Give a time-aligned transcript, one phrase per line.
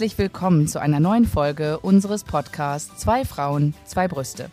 [0.00, 4.50] Herzlich willkommen zu einer neuen Folge unseres Podcasts Zwei Frauen, zwei Brüste.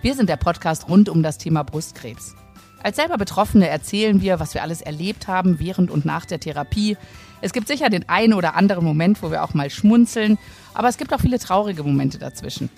[0.00, 2.34] Wir sind der Podcast rund um das Thema Brustkrebs.
[2.82, 6.96] Als selber Betroffene erzählen wir, was wir alles erlebt haben während und nach der Therapie.
[7.42, 10.38] Es gibt sicher den einen oder anderen Moment, wo wir auch mal schmunzeln,
[10.72, 12.70] aber es gibt auch viele traurige Momente dazwischen.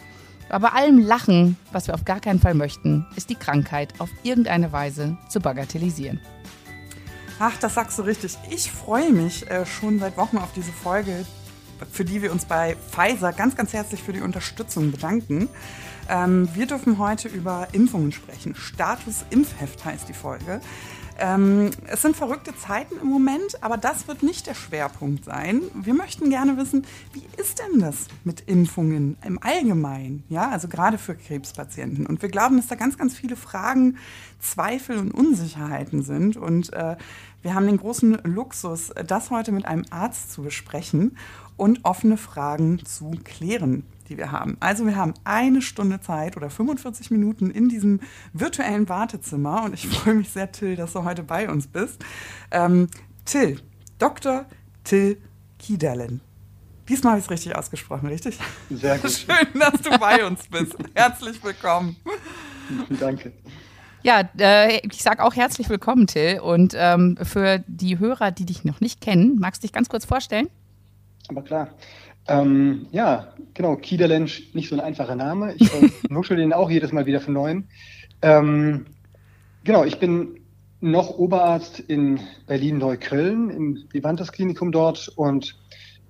[0.48, 4.10] Aber bei allem Lachen, was wir auf gar keinen Fall möchten, ist die Krankheit auf
[4.24, 6.20] irgendeine Weise zu bagatellisieren.
[7.38, 8.36] Ach, das sagst du richtig.
[8.50, 11.24] Ich freue mich äh, schon seit Wochen auf diese Folge,
[11.90, 15.48] für die wir uns bei Pfizer ganz, ganz herzlich für die Unterstützung bedanken.
[16.08, 18.54] Ähm, wir dürfen heute über Impfungen sprechen.
[18.56, 20.60] Status Impfheft heißt die Folge.
[21.20, 25.60] Ähm, es sind verrückte Zeiten im Moment, aber das wird nicht der Schwerpunkt sein.
[25.74, 30.24] Wir möchten gerne wissen, wie ist denn das mit Impfungen im Allgemeinen?
[30.30, 32.06] Ja, also gerade für Krebspatienten.
[32.06, 33.98] Und wir glauben, dass da ganz, ganz viele Fragen,
[34.40, 36.38] Zweifel und Unsicherheiten sind.
[36.38, 36.96] Und äh,
[37.42, 41.16] wir haben den großen Luxus, das heute mit einem Arzt zu besprechen
[41.60, 44.56] und offene Fragen zu klären die wir haben.
[44.58, 48.00] Also wir haben eine Stunde Zeit oder 45 Minuten in diesem
[48.32, 52.04] virtuellen Wartezimmer und ich freue mich sehr, Till, dass du heute bei uns bist.
[52.50, 52.88] Ähm,
[53.24, 53.60] Till,
[54.00, 54.46] Dr.
[54.82, 55.16] Till
[55.60, 56.20] Kiederlen.
[56.88, 58.36] Diesmal habe ich es richtig ausgesprochen, richtig?
[58.68, 59.12] Sehr gut.
[59.28, 60.74] Schön, dass du bei uns bist.
[60.92, 61.94] Herzlich willkommen.
[62.98, 63.32] Danke.
[64.02, 66.40] Ja, äh, ich sage auch herzlich willkommen, Till.
[66.40, 70.04] Und ähm, für die Hörer, die dich noch nicht kennen, magst du dich ganz kurz
[70.04, 70.48] vorstellen?
[71.30, 71.68] Aber klar.
[72.26, 75.54] Ähm, ja, genau, Kiederlensch, nicht so ein einfacher Name.
[75.56, 75.70] Ich
[76.10, 77.68] nuschel den auch jedes Mal wieder von neuem.
[78.20, 78.86] Ähm,
[79.62, 80.40] genau, ich bin
[80.80, 85.56] noch Oberarzt in Berlin-Neukölln im Vivantes Klinikum dort und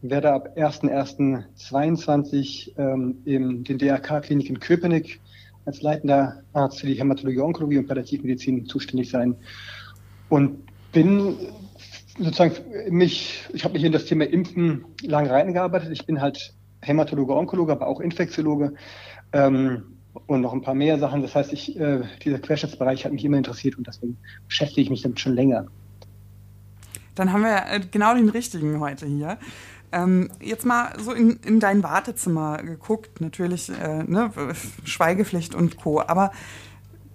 [0.00, 5.20] werde ab 1.1.22 ähm, in den DRK-Klinik in Köpenick
[5.66, 9.36] als leitender Arzt für die Hämatologie, Onkologie und Palliativmedizin zuständig sein.
[10.30, 10.60] Und
[10.92, 11.36] bin
[12.20, 12.54] sozusagen
[12.90, 15.90] mich, ich habe mich in das Thema Impfen lange reingearbeitet.
[15.92, 18.74] Ich bin halt Hämatologe, Onkologe, aber auch Infektiologe
[19.32, 19.82] ähm,
[20.26, 21.22] und noch ein paar mehr Sachen.
[21.22, 25.02] Das heißt, ich, äh, dieser Querschnittsbereich hat mich immer interessiert und deswegen beschäftige ich mich
[25.02, 25.66] damit schon länger.
[27.14, 29.38] Dann haben wir äh, genau den richtigen heute hier.
[29.92, 34.30] Ähm, jetzt mal so in, in dein Wartezimmer geguckt, natürlich äh, ne,
[34.84, 36.00] Schweigepflicht und Co.
[36.00, 36.30] Aber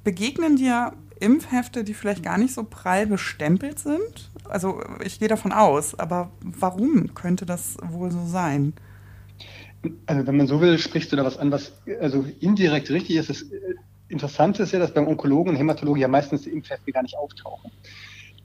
[0.03, 4.29] begegnen dir Impfhefte, die vielleicht gar nicht so prall bestempelt sind?
[4.49, 8.73] Also ich gehe davon aus, aber warum könnte das wohl so sein?
[10.05, 13.29] Also wenn man so will, sprichst du da was an, was also indirekt richtig ist.
[13.29, 13.45] Das
[14.07, 17.71] Interessante ist ja, dass beim Onkologen und Hämatologen ja meistens die Impfhefte gar nicht auftauchen.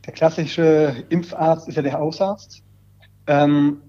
[0.06, 2.62] Der klassische Impfarzt ist ja der Hausarzt.
[3.26, 3.82] Ähm,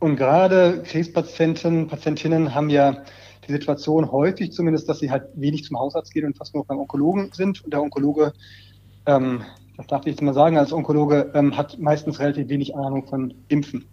[0.00, 3.04] und gerade Krebspatienten, Patientinnen haben ja
[3.46, 6.78] die Situation häufig zumindest, dass sie halt wenig zum Hausarzt gehen und fast nur beim
[6.78, 7.64] Onkologen sind.
[7.64, 8.32] Und der Onkologe,
[9.06, 9.42] ähm,
[9.76, 13.34] das darf ich jetzt mal sagen, als Onkologe ähm, hat meistens relativ wenig Ahnung von
[13.48, 13.86] Impfen.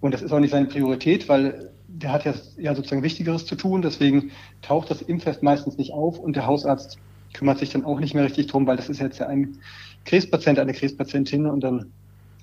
[0.00, 3.54] Und das ist auch nicht seine Priorität, weil der hat ja, ja sozusagen Wichtigeres zu
[3.54, 3.82] tun.
[3.82, 4.30] Deswegen
[4.62, 6.98] taucht das Impffest meistens nicht auf und der Hausarzt
[7.32, 9.58] kümmert sich dann auch nicht mehr richtig drum, weil das ist jetzt ja ein
[10.04, 11.92] Krebspatient, eine Krebspatientin und dann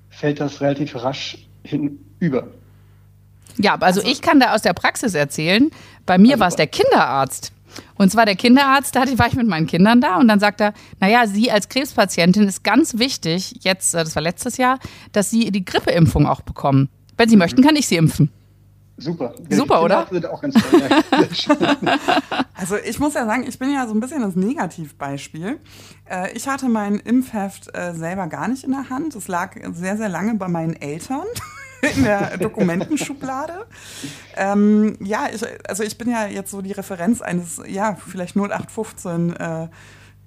[0.08, 2.48] fällt das relativ rasch hinüber.
[3.58, 5.70] Ja, also, also ich kann da aus der Praxis erzählen.
[6.06, 7.52] Bei mir also war es der Kinderarzt.
[7.96, 10.72] Und zwar der Kinderarzt, da war ich mit meinen Kindern da und dann sagt er,
[11.00, 14.78] naja, Sie als Krebspatientin ist ganz wichtig, jetzt, äh, das war letztes Jahr,
[15.12, 16.88] dass Sie die Grippeimpfung auch bekommen.
[17.16, 17.40] Wenn Sie mhm.
[17.40, 18.30] möchten, kann ich Sie impfen.
[19.00, 19.32] Super.
[19.48, 20.08] Super, oder?
[20.10, 20.82] Sind auch ganz toll,
[22.54, 25.60] also ich muss ja sagen, ich bin ja so ein bisschen das Negativbeispiel.
[26.10, 29.14] Äh, ich hatte mein Impfheft äh, selber gar nicht in der Hand.
[29.14, 31.26] Es lag sehr, sehr lange bei meinen Eltern.
[31.96, 33.66] in der Dokumentenschublade.
[34.36, 39.36] ähm, ja, ich, also ich bin ja jetzt so die Referenz eines, ja, vielleicht 0815
[39.36, 39.68] äh,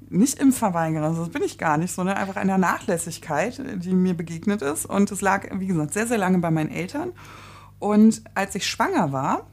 [0.09, 4.13] nicht im Verweigerer, also das bin ich gar nicht, sondern einfach einer Nachlässigkeit, die mir
[4.13, 4.85] begegnet ist.
[4.85, 7.13] Und es lag, wie gesagt, sehr, sehr lange bei meinen Eltern.
[7.79, 9.47] Und als ich schwanger war,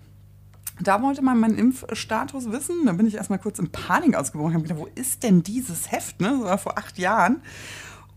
[0.80, 2.86] da wollte man meinen Impfstatus wissen.
[2.86, 4.50] Da bin ich erstmal kurz in Panik ausgebrochen.
[4.50, 6.21] Ich habe gedacht, wo ist denn dieses Heft?
[6.21, 6.30] Ne?
[6.41, 7.42] Das war vor acht Jahren.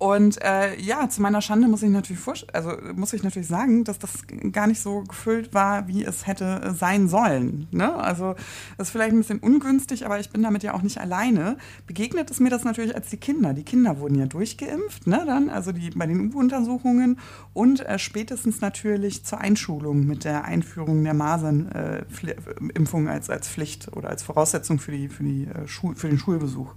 [0.01, 2.21] Und äh, ja, zu meiner Schande muss ich natürlich
[2.53, 6.73] also muss ich natürlich sagen, dass das gar nicht so gefüllt war, wie es hätte
[6.75, 7.67] sein sollen.
[7.69, 7.93] Ne?
[7.93, 8.33] Also
[8.79, 11.55] das ist vielleicht ein bisschen ungünstig, aber ich bin damit ja auch nicht alleine.
[11.85, 13.53] Begegnet es mir das natürlich als die Kinder.
[13.53, 15.21] Die Kinder wurden ja durchgeimpft, ne?
[15.27, 17.19] Dann, also die bei den U-Untersuchungen
[17.53, 23.95] und äh, spätestens natürlich zur Einschulung mit der Einführung der Masernimpfung äh, als, als Pflicht
[23.95, 26.73] oder als Voraussetzung für, die, für, die, äh, für den Schulbesuch.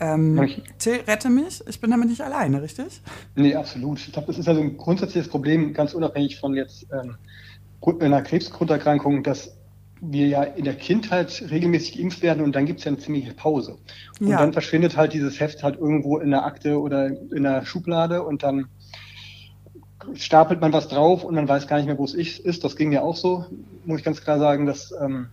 [0.00, 0.48] Ähm,
[0.78, 3.00] Till, rette mich, ich bin damit nicht alleine, richtig?
[3.34, 3.98] Nee, absolut.
[3.98, 7.16] Ich glaube, das ist also ein grundsätzliches Problem, ganz unabhängig von jetzt ähm,
[8.00, 9.56] einer Krebsgrunderkrankung, dass
[10.00, 13.32] wir ja in der Kindheit regelmäßig geimpft werden und dann gibt es ja eine ziemliche
[13.32, 13.78] Pause.
[14.20, 14.38] Und ja.
[14.38, 18.42] dann verschwindet halt dieses Heft halt irgendwo in der Akte oder in der Schublade und
[18.42, 18.66] dann
[20.14, 22.64] stapelt man was drauf und man weiß gar nicht mehr, wo es ist.
[22.64, 23.46] Das ging mir auch so,
[23.84, 24.66] muss ich ganz klar sagen.
[24.66, 25.28] Das ähm,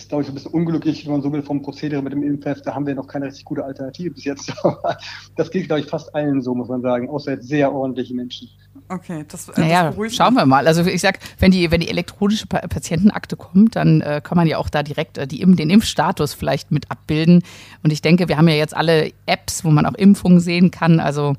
[0.00, 2.66] ist, glaube ich, ein bisschen unglücklich, wenn man so will, vom Prozedere mit dem Impfheft.
[2.66, 4.52] Da haben wir noch keine richtig gute Alternative bis jetzt.
[5.36, 8.48] das geht, glaube ich, fast allen so, muss man sagen, außer jetzt sehr ordentliche Menschen.
[8.88, 10.66] Okay, das, äh, naja, das schauen wir mal.
[10.66, 14.58] Also ich sag, wenn die, wenn die elektronische Patientenakte kommt, dann äh, kann man ja
[14.58, 17.42] auch da direkt äh, die, den Impfstatus vielleicht mit abbilden.
[17.82, 21.00] Und ich denke, wir haben ja jetzt alle Apps, wo man auch Impfungen sehen kann.
[21.00, 21.34] Also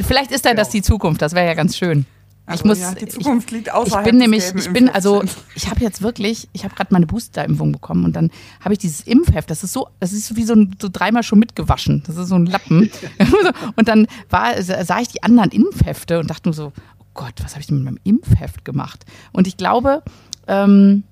[0.00, 0.54] vielleicht ist da ja.
[0.54, 1.20] das die Zukunft.
[1.20, 2.06] Das wäre ja ganz schön.
[2.46, 5.24] Also, ich muss, ja, die Zukunft liegt außerhalb Ich bin nämlich, ich bin also,
[5.56, 9.00] ich habe jetzt wirklich, ich habe gerade meine Boosterimpfung bekommen und dann habe ich dieses
[9.00, 9.50] Impfheft.
[9.50, 12.04] Das ist so, das ist wie so, ein, so dreimal schon mitgewaschen.
[12.06, 12.90] Das ist so ein Lappen.
[13.76, 17.52] und dann war, sah ich die anderen Impfhefte und dachte nur so, oh Gott, was
[17.52, 19.04] habe ich denn mit meinem Impfheft gemacht?
[19.32, 20.04] Und ich glaube,
[20.46, 21.02] ähm,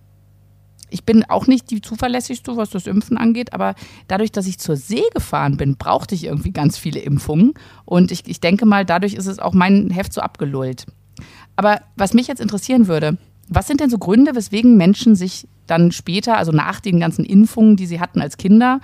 [0.90, 3.75] ich bin auch nicht die zuverlässigste, was das Impfen angeht, aber
[4.06, 7.54] dadurch, dass ich zur See gefahren bin, brauchte ich irgendwie ganz viele Impfungen.
[7.84, 10.86] Und ich, ich denke mal, dadurch ist es auch mein Heft so abgelullt.
[11.56, 13.18] Aber was mich jetzt interessieren würde,
[13.48, 17.76] was sind denn so Gründe, weswegen Menschen sich dann später, also nach den ganzen Impfungen,
[17.76, 18.80] die sie hatten als Kinder,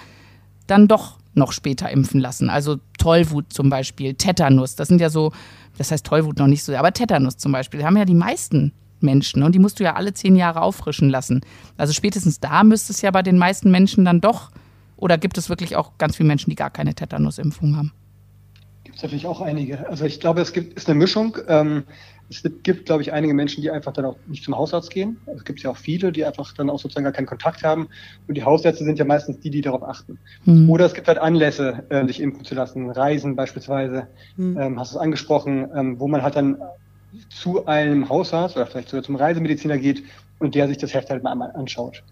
[0.67, 2.51] dann doch noch später impfen lassen?
[2.51, 5.33] Also Tollwut zum Beispiel, Tetanus, das sind ja so,
[5.79, 9.43] das heißt Tollwut noch nicht so, aber Tetanus zum Beispiel, haben ja die meisten Menschen
[9.43, 11.41] und die musst du ja alle zehn Jahre auffrischen lassen.
[11.77, 14.51] Also spätestens da müsste es ja bei den meisten Menschen dann doch,
[14.97, 17.93] oder gibt es wirklich auch ganz viele Menschen, die gar keine Tetanusimpfung haben?
[18.85, 19.89] Gibt es natürlich auch einige.
[19.89, 21.39] Also ich glaube, es gibt, ist eine Mischung.
[21.49, 21.85] Ähm,
[22.31, 25.19] es gibt, glaube ich, einige Menschen, die einfach dann auch nicht zum Hausarzt gehen.
[25.35, 27.89] Es gibt ja auch viele, die einfach dann auch sozusagen gar keinen Kontakt haben.
[28.29, 30.19] Und die Hausärzte sind ja meistens die, die darauf achten.
[30.45, 30.71] Mhm.
[30.71, 32.89] Oder es gibt halt Anlässe, äh, sich impfen zu lassen.
[32.89, 34.07] Reisen beispielsweise,
[34.37, 34.57] mhm.
[34.59, 36.59] ähm, hast du es angesprochen, ähm, wo man halt dann
[37.29, 40.05] zu einem Hausarzt oder vielleicht sogar zum Reisemediziner geht
[40.39, 42.05] und der sich das Heft halt mal anschaut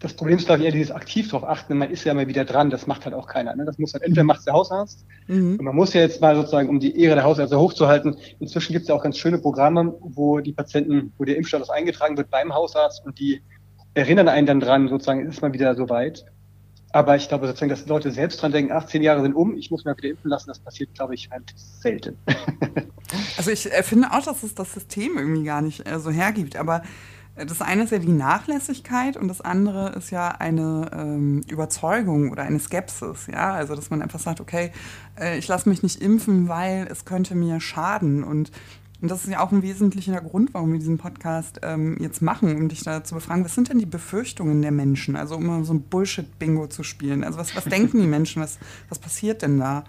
[0.00, 2.44] das Problem ist, glaube ich, eher dieses aktiv darauf achten, man ist ja immer wieder
[2.44, 3.56] dran, das macht halt auch keiner.
[3.56, 3.64] Ne?
[3.64, 5.56] Das muss halt, entweder macht der Hausarzt, mhm.
[5.58, 8.82] und man muss ja jetzt mal sozusagen, um die Ehre der Hausärzte hochzuhalten, inzwischen gibt
[8.82, 12.54] es ja auch ganz schöne Programme, wo die Patienten, wo der Impfstatus eingetragen wird beim
[12.54, 13.42] Hausarzt und die
[13.94, 16.24] erinnern einen dann dran, sozusagen, ist man wieder so weit.
[16.92, 19.84] Aber ich glaube sozusagen, dass Leute selbst dran denken, 18 Jahre sind um, ich muss
[19.84, 22.16] mir wieder impfen lassen, das passiert, glaube ich, halt selten.
[23.36, 26.56] also ich äh, finde auch, dass es das System irgendwie gar nicht äh, so hergibt,
[26.56, 26.82] aber
[27.46, 32.42] das eine ist ja die Nachlässigkeit und das andere ist ja eine ähm, Überzeugung oder
[32.42, 34.72] eine Skepsis, ja, also dass man einfach sagt, okay,
[35.18, 38.50] äh, ich lasse mich nicht impfen, weil es könnte mir schaden und
[39.00, 42.56] und das ist ja auch ein wesentlicher Grund, warum wir diesen Podcast ähm, jetzt machen,
[42.56, 43.44] um dich da zu befragen.
[43.44, 45.14] Was sind denn die Befürchtungen der Menschen?
[45.14, 47.22] Also um mal so ein Bullshit-Bingo zu spielen.
[47.22, 48.42] Also was, was denken die Menschen?
[48.42, 48.58] Was,
[48.88, 49.84] was passiert denn da?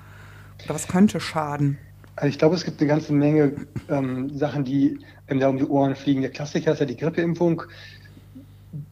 [0.63, 1.79] Oder was könnte schaden?
[2.19, 3.53] Also ich glaube, es gibt eine ganze Menge
[3.87, 6.19] ähm, Sachen, die einem da um die Ohren fliegen.
[6.21, 7.63] Der Klassiker ist ja die Grippeimpfung.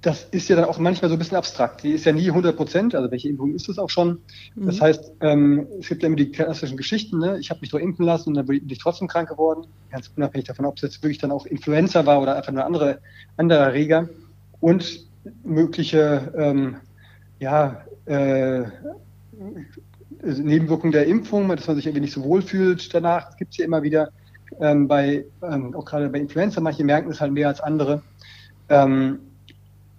[0.01, 1.83] Das ist ja dann auch manchmal so ein bisschen abstrakt.
[1.83, 2.95] Die ist ja nie 100 Prozent.
[2.95, 4.19] Also welche Impfung ist es auch schon?
[4.56, 4.65] Mhm.
[4.68, 7.19] Das heißt, ähm, es gibt ja immer die klassischen Geschichten.
[7.19, 7.38] Ne?
[7.38, 9.68] Ich habe mich doch impfen lassen und dann bin ich trotzdem krank geworden.
[9.91, 13.00] Ganz unabhängig davon, ob es jetzt wirklich dann auch Influenza war oder einfach nur andere,
[13.35, 14.07] andere Erreger.
[14.62, 15.06] Und
[15.44, 16.77] mögliche, ähm,
[17.39, 18.63] ja, äh,
[20.35, 23.25] Nebenwirkungen der Impfung, dass man sich irgendwie nicht so wohl fühlt danach.
[23.25, 24.09] Das gibt es ja immer wieder
[24.59, 26.62] ähm, bei, ähm, auch gerade bei Influenza.
[26.62, 28.01] Manche merken es halt mehr als andere.
[28.69, 29.19] Ähm,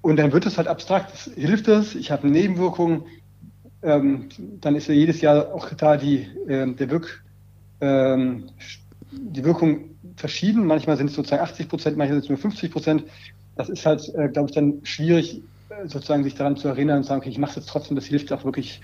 [0.00, 1.12] und dann wird es halt abstrakt.
[1.34, 1.94] Hilft es?
[1.94, 3.06] Ich habe eine Nebenwirkung.
[3.82, 4.28] Ähm,
[4.61, 7.25] dann ist ja jedes Jahr auch da die, äh, der Wirk,
[7.80, 8.50] ähm,
[9.12, 10.66] die Wirkung verschieden.
[10.66, 13.04] Manchmal sind es sozusagen 80 Prozent, manchmal sind es nur 50 Prozent.
[13.56, 17.02] Das ist halt, äh, glaube ich, dann schwierig, äh, sozusagen sich daran zu erinnern und
[17.04, 18.80] zu sagen, okay, ich mache es jetzt trotzdem, das hilft auch wirklich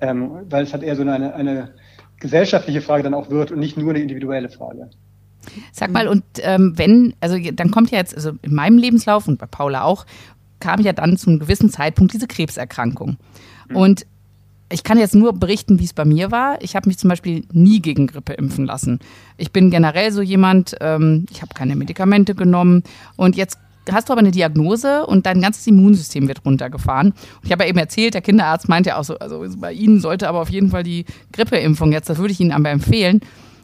[0.00, 1.74] ähm, weil es halt eher so eine, eine
[2.20, 4.90] gesellschaftliche Frage dann auch wird und nicht nur eine individuelle Frage.
[5.72, 9.38] Sag mal, und ähm, wenn, also dann kommt ja jetzt, also in meinem Lebenslauf und
[9.38, 10.06] bei Paula auch,
[10.60, 13.16] kam ja dann zu einem gewissen Zeitpunkt diese Krebserkrankung.
[13.68, 13.76] Mhm.
[13.76, 14.06] Und
[14.68, 16.60] ich kann jetzt nur berichten, wie es bei mir war.
[16.60, 18.98] Ich habe mich zum Beispiel nie gegen Grippe impfen lassen.
[19.36, 22.82] Ich bin generell so jemand, ähm, ich habe keine Medikamente genommen.
[23.16, 23.58] Und jetzt
[23.92, 27.08] hast du aber eine Diagnose und dein ganzes Immunsystem wird runtergefahren.
[27.08, 30.00] Und ich habe ja eben erzählt, der Kinderarzt meinte ja auch so, also bei Ihnen
[30.00, 33.20] sollte aber auf jeden Fall die Grippeimpfung jetzt, das würde ich Ihnen aber empfehlen.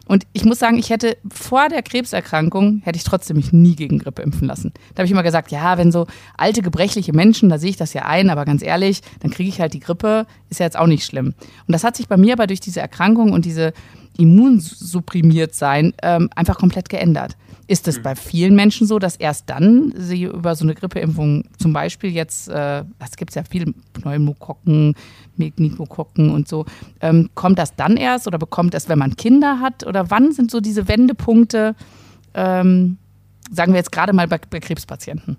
[0.06, 3.98] Und ich muss sagen, ich hätte vor der Krebserkrankung, hätte ich trotzdem mich nie gegen
[3.98, 4.72] Grippe impfen lassen.
[4.94, 7.94] Da habe ich immer gesagt, ja, wenn so alte, gebrechliche Menschen, da sehe ich das
[7.94, 10.86] ja ein, aber ganz ehrlich, dann kriege ich halt die Grippe, ist ja jetzt auch
[10.88, 11.34] nicht schlimm.
[11.66, 13.72] Und das hat sich bei mir aber durch diese Erkrankung und diese
[14.18, 17.36] immunsupprimiert sein ähm, einfach komplett geändert.
[17.69, 18.02] Ist es mhm.
[18.02, 22.49] bei vielen Menschen so, dass erst dann sie über so eine Grippeimpfung zum Beispiel jetzt,
[22.49, 24.95] äh, es gibt ja viele Pneumokokken,
[25.37, 26.66] Meningokokken und so,
[27.00, 29.87] ähm, kommt das dann erst oder bekommt es, wenn man Kinder hat?
[29.87, 31.75] Oder wann sind so diese Wendepunkte,
[32.35, 32.99] ähm,
[33.50, 35.37] sagen wir jetzt gerade mal bei, bei, Krebspatienten?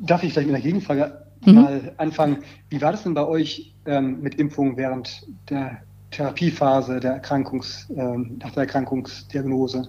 [0.00, 1.54] Darf ich vielleicht mit einer Gegenfrage mhm.
[1.54, 2.38] mal anfangen?
[2.68, 5.78] Wie war das denn bei euch ähm, mit Impfungen während der
[6.10, 9.88] Therapiephase der Erkrankungs, ähm, nach der Erkrankungsdiagnose?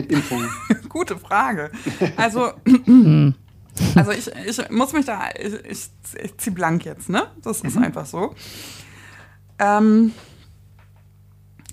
[0.00, 0.50] Mit Impfungen?
[0.88, 1.70] Gute Frage.
[2.16, 2.52] Also,
[3.94, 5.90] also ich, ich muss mich da, ich, ich,
[6.22, 7.30] ich ziehe blank jetzt, ne?
[7.42, 7.84] Das ist mhm.
[7.84, 8.34] einfach so.
[9.58, 10.12] Ähm,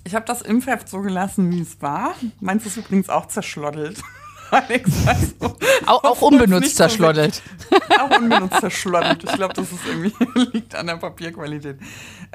[0.04, 2.14] ich habe das Impfheft so gelassen, wie es war.
[2.40, 3.26] Meins ist übrigens auch
[4.48, 4.84] zerschloddelt.
[5.06, 7.42] Also, auch, auch unbenutzt zerschloddelt.
[7.98, 9.24] auch unbenutzt zerschloddelt.
[9.24, 10.12] Ich glaube, das ist irgendwie
[10.52, 11.78] liegt an der Papierqualität.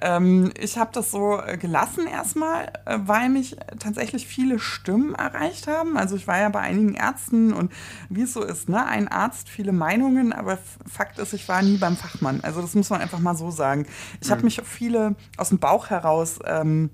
[0.01, 5.67] Ähm, ich habe das so äh, gelassen erstmal, äh, weil mich tatsächlich viele Stimmen erreicht
[5.67, 5.98] haben.
[5.98, 7.72] Also ich war ja bei einigen Ärzten und
[8.10, 8.86] wie es so ist, ne?
[8.86, 10.58] Ein Arzt, viele Meinungen, aber
[10.91, 12.41] Fakt ist, ich war nie beim Fachmann.
[12.41, 13.86] Also das muss man einfach mal so sagen.
[14.22, 14.46] Ich habe mhm.
[14.46, 16.89] mich viele aus dem Bauch heraus ähm,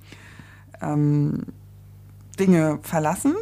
[0.82, 1.46] ähm,
[2.38, 3.36] Dinge verlassen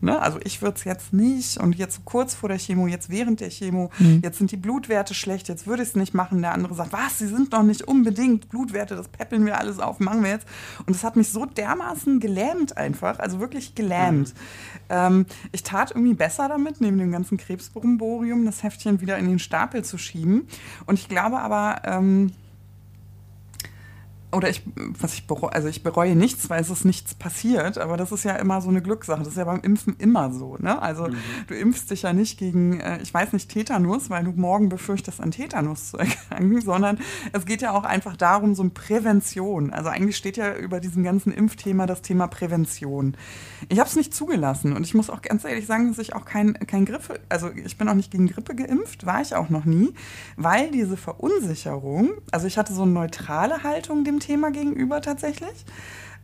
[0.00, 0.20] Ne?
[0.20, 3.50] Also ich würde es jetzt nicht und jetzt kurz vor der Chemo, jetzt während der
[3.50, 4.20] Chemo, mhm.
[4.22, 6.42] jetzt sind die Blutwerte schlecht, jetzt würde ich es nicht machen.
[6.42, 9.98] Der andere sagt, was, sie sind doch nicht unbedingt Blutwerte, das peppeln wir alles auf,
[9.98, 10.46] machen wir jetzt.
[10.80, 14.34] Und das hat mich so dermaßen gelähmt einfach, also wirklich gelähmt.
[14.34, 14.40] Mhm.
[14.88, 19.38] Ähm, ich tat irgendwie besser damit, neben dem ganzen Krebsbrumborium das Heftchen wieder in den
[19.38, 20.46] Stapel zu schieben.
[20.84, 22.32] Und ich glaube aber, ähm,
[24.36, 27.96] oder ich, was ich bereue, also ich bereue nichts, weil es ist nichts passiert, aber
[27.96, 29.20] das ist ja immer so eine Glückssache.
[29.20, 30.80] Das ist ja beim Impfen immer so, ne?
[30.80, 31.16] Also mhm.
[31.46, 35.22] du impfst dich ja nicht gegen, äh, ich weiß nicht, Tetanus, weil du morgen befürchtest,
[35.22, 36.98] an Tetanus zu erkranken, sondern
[37.32, 39.72] es geht ja auch einfach darum, so eine Prävention.
[39.72, 43.16] Also eigentlich steht ja über diesem ganzen Impfthema das Thema Prävention.
[43.70, 46.26] Ich habe es nicht zugelassen und ich muss auch ganz ehrlich sagen, dass ich auch
[46.26, 49.64] kein, kein Grippe, also ich bin auch nicht gegen Grippe geimpft, war ich auch noch
[49.64, 49.94] nie,
[50.36, 55.64] weil diese Verunsicherung, also ich hatte so eine neutrale Haltung dem Thema gegenüber tatsächlich.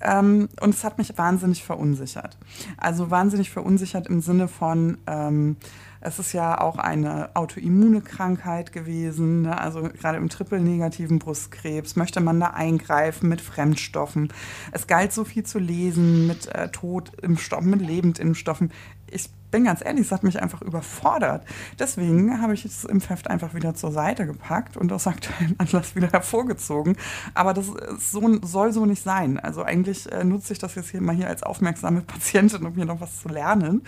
[0.01, 2.37] Ähm, und es hat mich wahnsinnig verunsichert.
[2.77, 5.57] Also wahnsinnig verunsichert im Sinne von, ähm,
[6.03, 9.59] es ist ja auch eine autoimmune Krankheit gewesen, ne?
[9.59, 14.33] also gerade im triple-negativen Brustkrebs möchte man da eingreifen mit Fremdstoffen.
[14.73, 18.73] Es galt so viel zu lesen mit äh, Totimpfstoffen, mit Lebendimpfstoffen.
[19.11, 21.45] Ich bin ganz ehrlich, es hat mich einfach überfordert.
[21.79, 26.11] Deswegen habe ich das Impfheft einfach wieder zur Seite gepackt und aus aktuellen Anlass wieder
[26.11, 26.97] hervorgezogen.
[27.35, 27.67] Aber das
[27.99, 29.39] so, soll so nicht sein.
[29.39, 32.87] Also eigentlich äh, nutze ich das jetzt hier mal hier als aufmerksame Patientin, um hier
[32.87, 33.83] noch was zu lernen.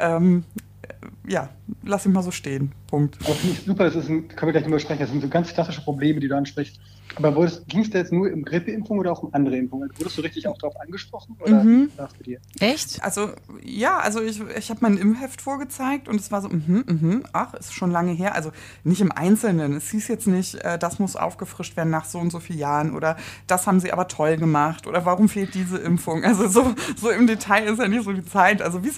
[0.00, 0.44] Ähm,
[1.28, 1.50] ja,
[1.82, 2.72] lass ihn mal so stehen.
[2.86, 3.18] Punkt.
[3.24, 5.00] Aber finde ich super, das ist ein, können wir gleich drüber sprechen.
[5.00, 6.80] Das sind so ganz klassische Probleme, die du ansprichst.
[7.16, 9.90] Aber ging es da jetzt nur um Grippeimpfung oder auch um andere Impfungen?
[9.96, 11.90] Wurdest du richtig auch darauf angesprochen oder mhm.
[12.18, 12.40] du dir?
[12.60, 13.02] Echt?
[13.02, 13.30] Also
[13.62, 17.54] ja, also ich, ich habe mein Impfheft vorgezeigt und es war so, mhm, mhm, ach,
[17.54, 18.34] ist schon lange her.
[18.34, 18.52] Also
[18.84, 19.74] nicht im Einzelnen.
[19.74, 22.94] Es hieß jetzt nicht, äh, das muss aufgefrischt werden nach so und so vielen Jahren
[22.94, 26.24] oder das haben sie aber toll gemacht oder warum fehlt diese Impfung?
[26.24, 28.62] Also so, so im Detail ist ja nicht so die Zeit.
[28.62, 28.90] Also wie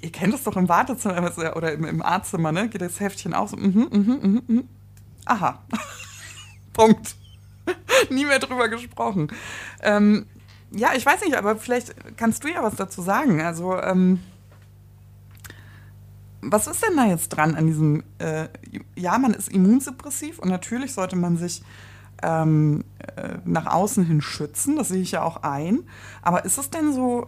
[0.00, 2.68] ihr kennt es doch im Wartezimmer oder im, im Arztzimmer, ne?
[2.68, 4.68] Geht das Heftchen auch so, mhm, mhm, mhm, mhm.
[5.24, 5.62] Aha.
[6.72, 7.16] Punkt.
[8.10, 9.28] Nie mehr drüber gesprochen.
[9.82, 10.26] Ähm,
[10.70, 13.40] ja, ich weiß nicht, aber vielleicht kannst du ja was dazu sagen.
[13.42, 14.20] Also, ähm,
[16.40, 18.48] was ist denn da jetzt dran an diesem, äh,
[18.96, 21.62] ja, man ist immunsuppressiv und natürlich sollte man sich
[22.22, 22.84] ähm,
[23.16, 25.80] äh, nach außen hin schützen, das sehe ich ja auch ein.
[26.22, 27.26] Aber ist es denn so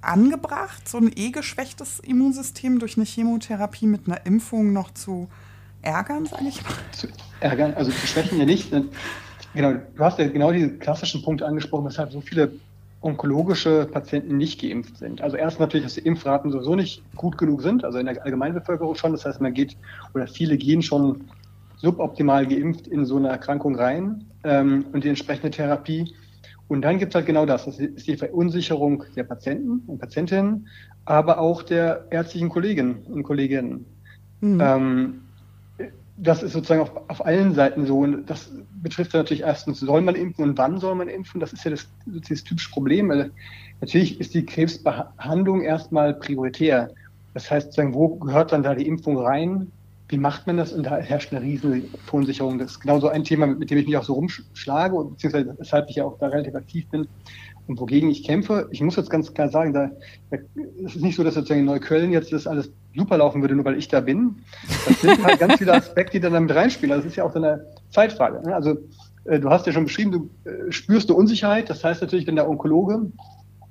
[0.00, 5.28] angebracht, so ein eh geschwächtes Immunsystem durch eine Chemotherapie mit einer Impfung noch zu
[5.82, 6.72] ärgern, sage ich mal?
[6.92, 7.08] Zu
[7.40, 8.72] ärgern, also zu schwächen ja nicht.
[9.54, 12.52] Genau, du hast ja genau diese klassischen Punkte angesprochen, weshalb so viele
[13.00, 15.22] onkologische Patienten nicht geimpft sind.
[15.22, 18.94] Also erst natürlich, dass die Impfraten sowieso nicht gut genug sind, also in der Allgemeinbevölkerung
[18.94, 19.12] schon.
[19.12, 19.76] Das heißt, man geht
[20.14, 21.24] oder viele gehen schon
[21.76, 26.14] suboptimal geimpft in so eine Erkrankung rein ähm, und die entsprechende Therapie.
[26.68, 27.64] Und dann gibt es halt genau das.
[27.64, 30.68] Das ist die Verunsicherung der Patienten und Patientinnen,
[31.04, 33.86] aber auch der ärztlichen Kolleginnen und Kolleginnen.
[34.40, 34.60] Mhm.
[34.60, 35.29] Ähm,
[36.22, 38.00] das ist sozusagen auf, auf allen Seiten so.
[38.00, 41.40] Und das betrifft natürlich erstens, soll man impfen und wann soll man impfen?
[41.40, 43.08] Das ist ja das, das typische Problem.
[43.08, 43.30] Weil
[43.80, 46.90] natürlich ist die Krebsbehandlung erstmal prioritär.
[47.34, 49.72] Das heißt, sozusagen, wo gehört dann da die Impfung rein?
[50.08, 50.72] Wie macht man das?
[50.72, 52.58] Und da herrscht eine riesige Verunsicherung.
[52.58, 55.88] Das ist genau so ein Thema, mit dem ich mich auch so rumschlage, beziehungsweise weshalb
[55.88, 57.06] ich ja auch da relativ aktiv bin
[57.66, 58.68] und wogegen ich kämpfe.
[58.72, 59.90] Ich muss jetzt ganz klar sagen, da,
[60.84, 63.64] es ist nicht so, dass sozusagen in Neukölln jetzt das alles super laufen würde, nur
[63.64, 64.42] weil ich da bin.
[64.86, 66.92] Das sind halt ganz viele Aspekte, die dann damit reinspielen.
[66.92, 68.46] Also das ist ja auch so eine Zeitfrage.
[68.46, 68.54] Ne?
[68.54, 68.78] Also
[69.24, 71.70] äh, du hast ja schon beschrieben, du äh, spürst eine Unsicherheit.
[71.70, 73.10] Das heißt natürlich, wenn der Onkologe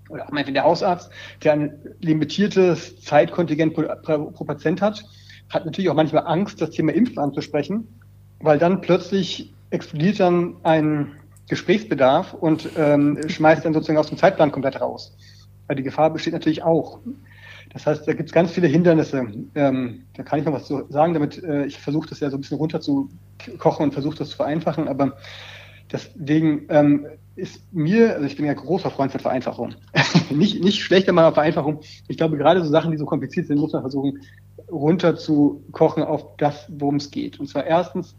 [0.10, 1.10] oder auch wenn der Hausarzt,
[1.44, 3.84] der ein limitiertes Zeitkontingent pro,
[4.32, 5.04] pro Patient hat,
[5.50, 7.88] hat natürlich auch manchmal Angst, das Thema Impfen anzusprechen,
[8.40, 11.12] weil dann plötzlich explodiert dann ein
[11.48, 15.16] Gesprächsbedarf und ähm, schmeißt dann sozusagen aus dem Zeitplan komplett raus.
[15.68, 17.00] Weil die Gefahr besteht natürlich auch.
[17.72, 19.28] Das heißt, da gibt es ganz viele Hindernisse.
[19.56, 22.38] Ähm, da kann ich noch was zu sagen, damit äh, ich versuche das ja so
[22.38, 24.88] ein bisschen runterzukochen und versuche das zu vereinfachen.
[24.88, 25.18] Aber
[25.92, 29.74] Deswegen ähm, ist mir, also ich bin ja großer Freund von Vereinfachung.
[30.30, 31.80] nicht, nicht schlechter mal Vereinfachung.
[32.08, 34.22] Ich glaube, gerade so Sachen, die so kompliziert sind, muss man versuchen,
[34.72, 37.40] runter zu kochen auf das, worum es geht.
[37.40, 38.16] Und zwar erstens,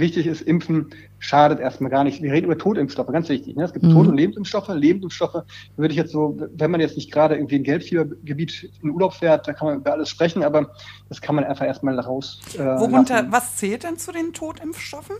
[0.00, 2.22] wichtig ist, Impfen schadet erstmal gar nicht.
[2.22, 3.56] Wir reden über Totimpfstoffe, ganz wichtig.
[3.56, 3.64] Ne?
[3.64, 3.92] Es gibt mhm.
[3.92, 4.68] Tod- und Lebensimpfstoffe.
[4.68, 5.44] Lebensimpfstoffe
[5.76, 9.46] würde ich jetzt so, wenn man jetzt nicht gerade irgendwie ein Gelbfiebergebiet in Urlaub fährt,
[9.48, 10.72] da kann man über alles sprechen, aber
[11.08, 12.40] das kann man einfach erstmal raus.
[12.54, 13.32] Äh, Worunter, lassen.
[13.32, 15.16] was zählt denn zu den Totimpfstoffen?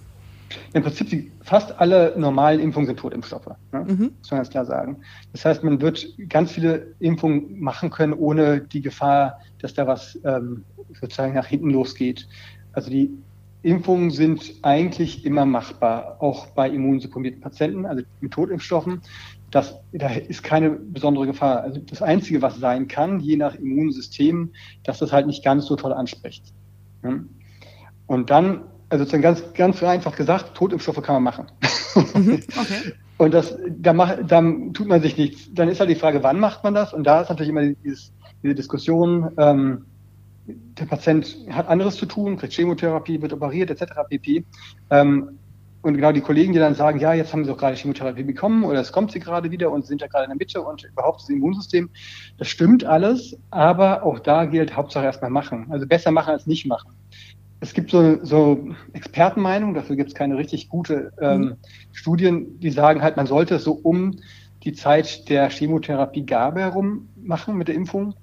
[0.72, 3.84] Im Prinzip fast alle normalen Impfungen sind Totimpfstoffe, ne?
[3.86, 4.12] mhm.
[4.18, 5.00] muss man ganz klar sagen.
[5.32, 10.18] Das heißt, man wird ganz viele Impfungen machen können, ohne die Gefahr, dass da was
[10.24, 10.64] ähm,
[11.00, 12.28] sozusagen nach hinten losgeht.
[12.72, 13.10] Also die
[13.64, 19.00] Impfungen sind eigentlich immer machbar, auch bei immunsupprimierten Patienten, also mit Totimpfstoffen.
[19.50, 21.62] Das, da ist keine besondere Gefahr.
[21.62, 24.52] Also das Einzige, was sein kann, je nach Immunsystem,
[24.82, 26.52] dass das halt nicht ganz so toll anspricht.
[28.06, 31.46] Und dann also sozusagen ganz, ganz einfach gesagt, Totimpfstoffe kann man machen.
[32.14, 32.92] Mhm, okay.
[33.16, 35.52] Und das, da, macht, dann tut man sich nichts.
[35.52, 36.92] Dann ist halt die Frage, wann macht man das?
[36.92, 39.86] Und da ist natürlich immer dieses, diese Diskussion, ähm,
[40.46, 43.92] der Patient hat anderes zu tun, kriegt Chemotherapie, wird operiert, etc.
[44.08, 44.44] pp.
[44.90, 45.38] Ähm,
[45.82, 48.64] und genau die Kollegen, die dann sagen, ja, jetzt haben sie doch gerade Chemotherapie bekommen
[48.64, 51.20] oder es kommt sie gerade wieder und sind ja gerade in der Mitte und überhaupt
[51.20, 51.90] das Immunsystem,
[52.38, 55.66] das stimmt alles, aber auch da gilt Hauptsache erstmal machen.
[55.70, 56.94] Also besser machen als nicht machen
[57.64, 61.56] es gibt so, so Expertenmeinungen, dafür gibt es keine richtig gute ähm, mhm.
[61.92, 64.20] Studien, die sagen halt, man sollte es so um
[64.64, 68.14] die Zeit der Chemotherapiegabe herum machen mit der Impfung.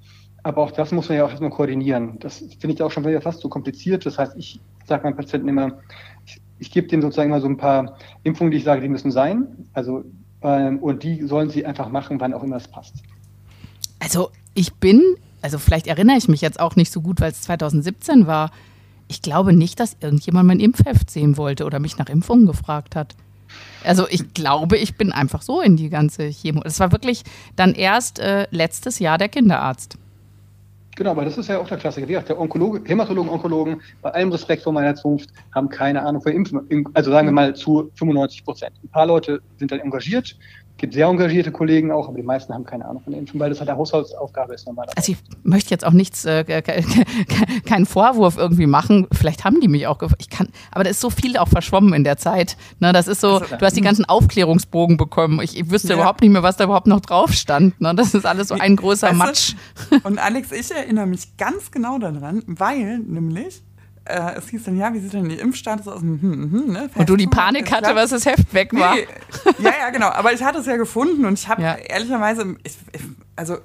[0.43, 2.17] Aber auch das muss man ja auch erstmal koordinieren.
[2.19, 4.05] Das finde ich auch schon wieder fast so kompliziert.
[4.05, 5.79] Das heißt, ich sage meinen Patienten immer,
[6.25, 9.11] ich, ich gebe denen sozusagen immer so ein paar Impfungen, die ich sage, die müssen
[9.11, 9.47] sein.
[9.73, 10.03] Also,
[10.41, 12.95] ähm, und die sollen sie einfach machen, wann auch immer es passt.
[13.99, 17.41] Also ich bin, also vielleicht erinnere ich mich jetzt auch nicht so gut, weil es
[17.41, 18.49] 2017 war
[19.11, 23.13] ich glaube nicht, dass irgendjemand mein Impfheft sehen wollte oder mich nach Impfungen gefragt hat.
[23.83, 26.61] Also ich glaube, ich bin einfach so in die ganze Chemo.
[26.63, 27.23] Es war wirklich
[27.57, 29.97] dann erst äh, letztes Jahr der Kinderarzt.
[31.01, 32.07] Genau, aber das ist ja auch der Klassiker.
[32.07, 36.21] Wie gesagt, der Onkologe, Hämatologen, Onkologen, bei allem Respekt vor meiner Zunft, haben keine Ahnung
[36.21, 36.61] von Impfen.
[36.93, 38.73] Also sagen wir mal zu 95 Prozent.
[38.83, 40.37] Ein paar Leute sind dann engagiert,
[40.81, 43.59] gibt sehr engagierte Kollegen auch, aber die meisten haben keine Ahnung von Impfen, weil das
[43.59, 44.97] halt eine Haushaltsaufgabe ist normalerweise.
[44.97, 46.43] Also ich möchte jetzt auch nichts, äh,
[47.65, 49.07] keinen Vorwurf irgendwie machen.
[49.11, 52.03] Vielleicht haben die mich auch, ich kann, aber da ist so viel auch verschwommen in
[52.03, 52.57] der Zeit.
[52.79, 55.39] Ne, das ist so, also, du hast die ganzen Aufklärungsbogen bekommen.
[55.41, 55.95] Ich, ich wüsste ja.
[55.95, 57.79] überhaupt nicht mehr, was da überhaupt noch drauf stand.
[57.79, 59.55] Ne, das ist alles so ein großer weißt Matsch.
[60.03, 63.61] Und Alex, ich erinnere mich ganz genau daran, weil nämlich
[64.05, 66.01] äh, es hieß dann, ja, wie sieht denn die Impfstatus aus?
[66.01, 66.89] Hm, hm, hm, ne?
[66.95, 68.95] Und du die Panik hatte, was das Heft weg war.
[68.95, 69.07] Nee.
[69.59, 70.07] Ja, ja, genau.
[70.07, 71.75] Aber ich hatte es ja gefunden und ich habe ja.
[71.75, 73.01] ehrlicherweise, ich, ich,
[73.35, 73.57] also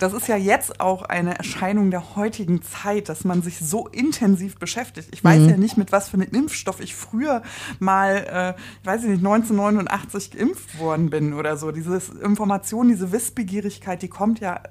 [0.00, 4.56] das ist ja jetzt auch eine Erscheinung der heutigen Zeit, dass man sich so intensiv
[4.56, 5.08] beschäftigt.
[5.12, 5.48] Ich weiß mhm.
[5.50, 7.42] ja nicht, mit was für einem Impfstoff ich früher
[7.78, 11.70] mal, äh, ich weiß nicht, 1989 geimpft worden bin oder so.
[11.70, 14.62] Diese Information, diese Wissbegierigkeit, die kommt ja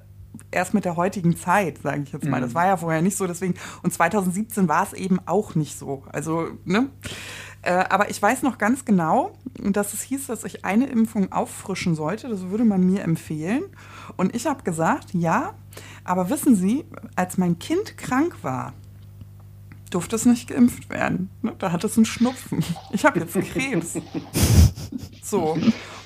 [0.50, 2.38] erst mit der heutigen Zeit, sage ich jetzt mal.
[2.38, 2.44] Mhm.
[2.44, 3.54] Das war ja vorher nicht so, deswegen.
[3.82, 6.04] Und 2017 war es eben auch nicht so.
[6.12, 6.88] Also, ne?
[7.62, 11.94] Äh, aber ich weiß noch ganz genau, dass es hieß, dass ich eine Impfung auffrischen
[11.94, 12.28] sollte.
[12.28, 13.62] Das würde man mir empfehlen.
[14.16, 15.54] Und ich habe gesagt, ja,
[16.04, 16.84] aber wissen Sie,
[17.16, 18.72] als mein Kind krank war,
[19.90, 21.30] durfte es nicht geimpft werden.
[21.42, 22.64] Ne, da hat es einen Schnupfen.
[22.92, 23.94] Ich habe jetzt Krebs.
[25.22, 25.56] So.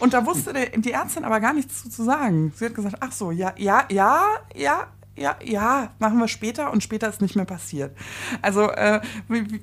[0.00, 2.52] Und da wusste der, die Ärztin aber gar nichts zu, zu sagen.
[2.54, 4.22] Sie hat gesagt, ach so, ja, ja, ja,
[4.54, 7.96] ja, ja, ja, machen wir später und später ist nicht mehr passiert.
[8.42, 9.62] Also, äh, wie, wie,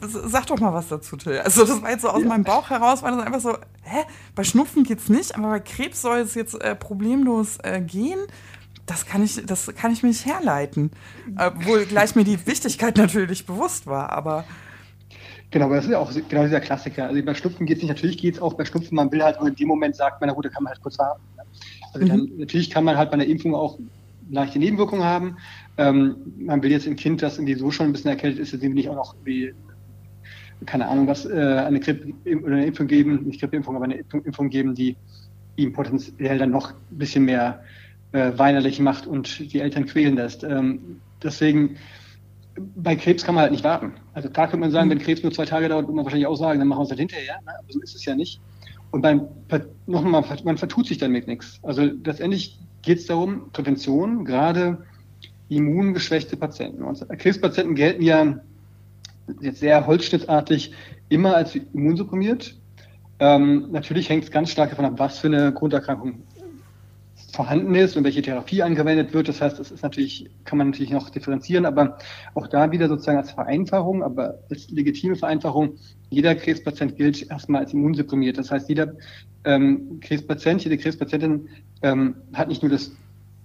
[0.00, 1.38] sag doch mal was dazu, Till.
[1.38, 2.28] Also, das war jetzt so aus ja.
[2.28, 6.00] meinem Bauch heraus, war das einfach so, hä, bei Schnupfen geht's nicht, aber bei Krebs
[6.00, 8.18] soll es jetzt äh, problemlos äh, gehen
[8.88, 10.90] das kann ich, das kann ich mir nicht herleiten.
[11.36, 14.44] Obwohl gleich mir die Wichtigkeit natürlich bewusst war, aber.
[15.50, 17.06] Genau, aber das ist ja auch genau dieser Klassiker.
[17.06, 19.38] Also bei Schnupfen geht es nicht, natürlich geht es auch bei Schnupfen, man will halt
[19.38, 21.22] nur in dem Moment sagt man, na gut, da kann man halt kurz warten.
[21.92, 22.08] Also mhm.
[22.08, 23.78] dann, natürlich kann man halt bei einer Impfung auch
[24.30, 25.36] leichte Nebenwirkungen haben.
[25.78, 28.74] Ähm, man will jetzt ein Kind, das irgendwie so schon ein bisschen erkältet ist, dem
[28.74, 29.54] nicht auch noch wie,
[30.66, 31.32] keine Ahnung, was, äh,
[31.66, 34.96] eine Grippe oder eine Impfung geben, nicht Grippeimpfung, aber eine Impfung geben, die
[35.56, 37.62] ihm potenziell dann noch ein bisschen mehr
[38.12, 40.44] äh, weinerlich macht und die Eltern quälen lässt.
[40.44, 41.76] Ähm, deswegen,
[42.76, 43.92] bei Krebs kann man halt nicht warten.
[44.14, 46.36] Also klar könnte man sagen, wenn Krebs nur zwei Tage dauert, würde man wahrscheinlich auch
[46.36, 47.38] sagen, dann machen wir es halt hinterher.
[47.44, 47.52] Ne?
[47.58, 48.40] Aber so ist es ja nicht.
[48.90, 49.28] Und beim,
[49.86, 51.60] nochmal, man vertut sich dann mit nichts.
[51.62, 54.78] Also letztendlich geht es darum, Prävention, gerade
[55.48, 56.82] immungeschwächte Patienten.
[56.82, 58.40] Und Krebspatienten gelten ja
[59.40, 60.72] jetzt sehr holzschnittartig
[61.08, 62.56] immer als immunsupprimiert.
[63.18, 66.22] Ähm, natürlich hängt es ganz stark davon ab, was für eine Grunderkrankung
[67.32, 69.28] vorhanden ist und welche Therapie angewendet wird.
[69.28, 71.98] Das heißt, das ist natürlich, kann man natürlich noch differenzieren, aber
[72.34, 75.74] auch da wieder sozusagen als Vereinfachung, aber als legitime Vereinfachung,
[76.10, 78.38] jeder Krebspatient gilt erstmal als immunsupprimiert.
[78.38, 78.94] Das heißt, jeder
[79.44, 81.48] ähm, Krebspatient, jede Krebspatientin
[81.82, 82.92] ähm, hat nicht nur das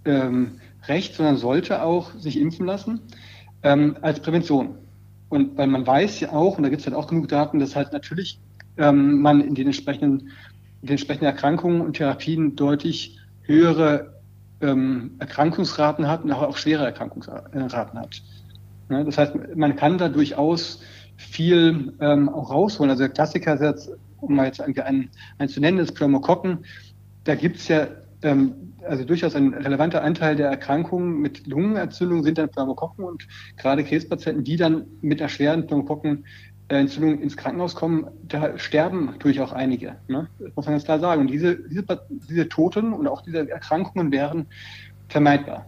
[0.06, 3.02] ähm, Recht, sondern sollte auch sich impfen lassen
[3.64, 4.78] ähm, als Prävention.
[5.30, 7.76] Und weil man weiß ja auch, und da gibt es halt auch genug Daten, dass
[7.76, 8.40] halt natürlich
[8.78, 10.30] ähm, man in den entsprechenden,
[10.82, 14.22] in den entsprechenden Erkrankungen und Therapien deutlich höhere
[14.62, 18.22] ähm, Erkrankungsraten hat und auch schwere Erkrankungsraten hat.
[18.90, 20.82] Ja, das heißt, man kann da durchaus
[21.18, 22.90] viel ähm, auch rausholen.
[22.90, 26.66] Also der Klassiker ist jetzt, um mal jetzt einen, einen zu nennen, ist Pneumokokken.
[27.24, 27.88] Da gibt es ja
[28.24, 33.28] ähm, also durchaus ein relevanter Anteil der Erkrankungen mit Lungenentzündung sind dann Pneumokokken und
[33.58, 36.26] gerade Krebspatienten, die dann mit einer schweren Pneumokokken
[36.70, 39.96] Entzündung ins Krankenhaus kommen, da sterben natürlich auch einige.
[40.08, 40.28] Ne?
[40.40, 41.22] Das muss man ganz klar sagen.
[41.22, 41.84] Und diese, diese,
[42.30, 44.48] diese Toten und auch diese Erkrankungen wären
[45.10, 45.66] vermeidbar.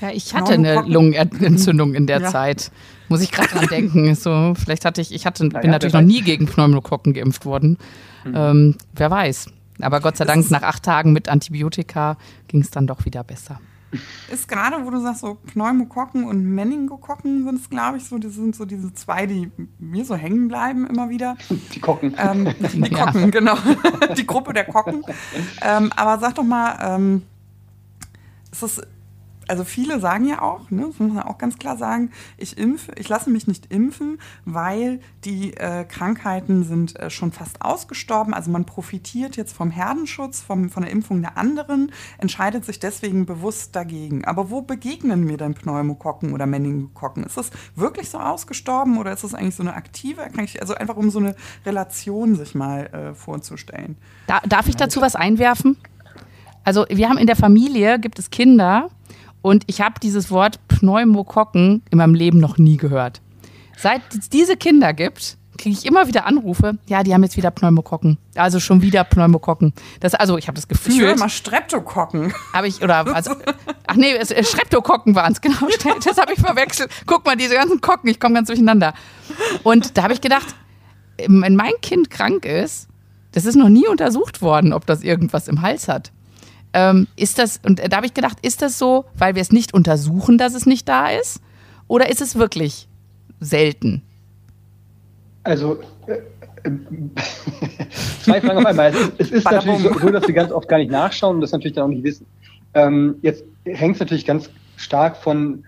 [0.00, 2.30] Ja, ich hatte eine Lungenentzündung in der ja.
[2.30, 2.70] Zeit.
[3.08, 4.14] Muss ich gerade dran denken.
[4.22, 7.78] So, vielleicht hatte ich, ich hatte, bin ja, natürlich noch nie gegen Pneumokokken geimpft worden.
[8.24, 8.34] Mhm.
[8.36, 9.50] Ähm, wer weiß.
[9.80, 13.60] Aber Gott sei Dank, nach acht Tagen mit Antibiotika ging es dann doch wieder besser.
[14.30, 18.28] Ist gerade, wo du sagst, so Pneumokokken und Meningokokken sind es, glaube ich, so, die
[18.28, 21.36] sind so diese zwei, die mir so hängen bleiben immer wieder.
[21.74, 22.14] Die Kocken.
[22.18, 23.30] Ähm, die Kocken, ja.
[23.30, 23.56] genau.
[24.16, 25.04] die Gruppe der Kocken.
[25.60, 27.22] Ähm, aber sag doch mal, ähm,
[28.50, 28.80] ist das
[29.48, 32.92] also viele sagen ja auch, ne, das muss man auch ganz klar sagen, ich impfe,
[32.96, 38.34] ich lasse mich nicht impfen, weil die äh, Krankheiten sind äh, schon fast ausgestorben.
[38.34, 43.26] Also man profitiert jetzt vom Herdenschutz, vom, von der Impfung der anderen, entscheidet sich deswegen
[43.26, 44.24] bewusst dagegen.
[44.24, 47.24] Aber wo begegnen mir denn Pneumokokken oder Meningokokken?
[47.24, 50.42] Ist das wirklich so ausgestorben oder ist das eigentlich so eine aktive Erkrankung?
[50.60, 53.96] Also einfach um so eine Relation sich mal äh, vorzustellen.
[54.26, 55.76] Da, darf ich dazu was einwerfen?
[56.64, 58.88] Also wir haben in der Familie, gibt es Kinder,
[59.42, 63.20] und ich habe dieses Wort Pneumokokken in meinem Leben noch nie gehört.
[63.76, 66.78] Seit es diese Kinder gibt, kriege ich immer wieder Anrufe.
[66.86, 68.18] Ja, die haben jetzt wieder Pneumokokken.
[68.34, 69.72] Also schon wieder Pneumokokken.
[70.00, 70.92] Das, also ich habe das Gefühl.
[70.92, 72.32] Ich höre mal Streptokokken.
[72.52, 73.32] Habe ich, oder, also,
[73.86, 75.58] ach nee, es, Streptokokken waren es, genau.
[76.04, 76.90] Das habe ich verwechselt.
[77.06, 78.94] Guck mal, diese ganzen Kocken, ich komme ganz durcheinander.
[79.62, 80.54] Und da habe ich gedacht,
[81.18, 82.88] wenn mein Kind krank ist,
[83.32, 86.12] das ist noch nie untersucht worden, ob das irgendwas im Hals hat.
[86.74, 89.74] Ähm, ist das, und da habe ich gedacht, ist das so, weil wir es nicht
[89.74, 91.40] untersuchen, dass es nicht da ist?
[91.88, 92.88] Oder ist es wirklich
[93.40, 94.02] selten?
[95.44, 96.18] Also, äh,
[96.64, 96.70] äh
[98.22, 98.90] zwei Fragen auf einmal.
[98.90, 101.40] Es ist, es ist natürlich so, so, dass wir ganz oft gar nicht nachschauen und
[101.40, 102.26] das natürlich dann auch nicht wissen.
[102.74, 105.64] Ähm, jetzt hängt es natürlich ganz stark von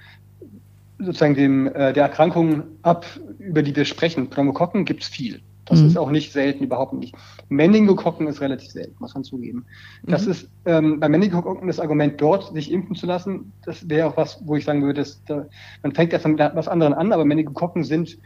[0.98, 3.04] sozusagen dem, äh, der Erkrankung ab,
[3.38, 4.30] über die wir sprechen.
[4.30, 5.40] Pneumokokken gibt es viel.
[5.66, 5.86] Das mhm.
[5.86, 7.14] ist auch nicht selten, überhaupt nicht.
[7.48, 9.64] Meningokokken ist relativ selten, muss man zugeben.
[10.02, 10.30] Das mhm.
[10.30, 13.52] ist ähm, bei Meningokokken das Argument, dort sich impfen zu lassen.
[13.64, 15.46] Das wäre auch was, wo ich sagen würde, dass, da,
[15.82, 18.18] man fängt erst mit was anderem an, aber Meningokokken sind,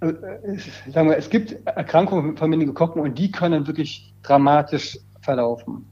[0.00, 0.58] äh, äh,
[0.90, 5.86] sagen wir, es gibt Erkrankungen von Meningokokken und die können wirklich dramatisch verlaufen.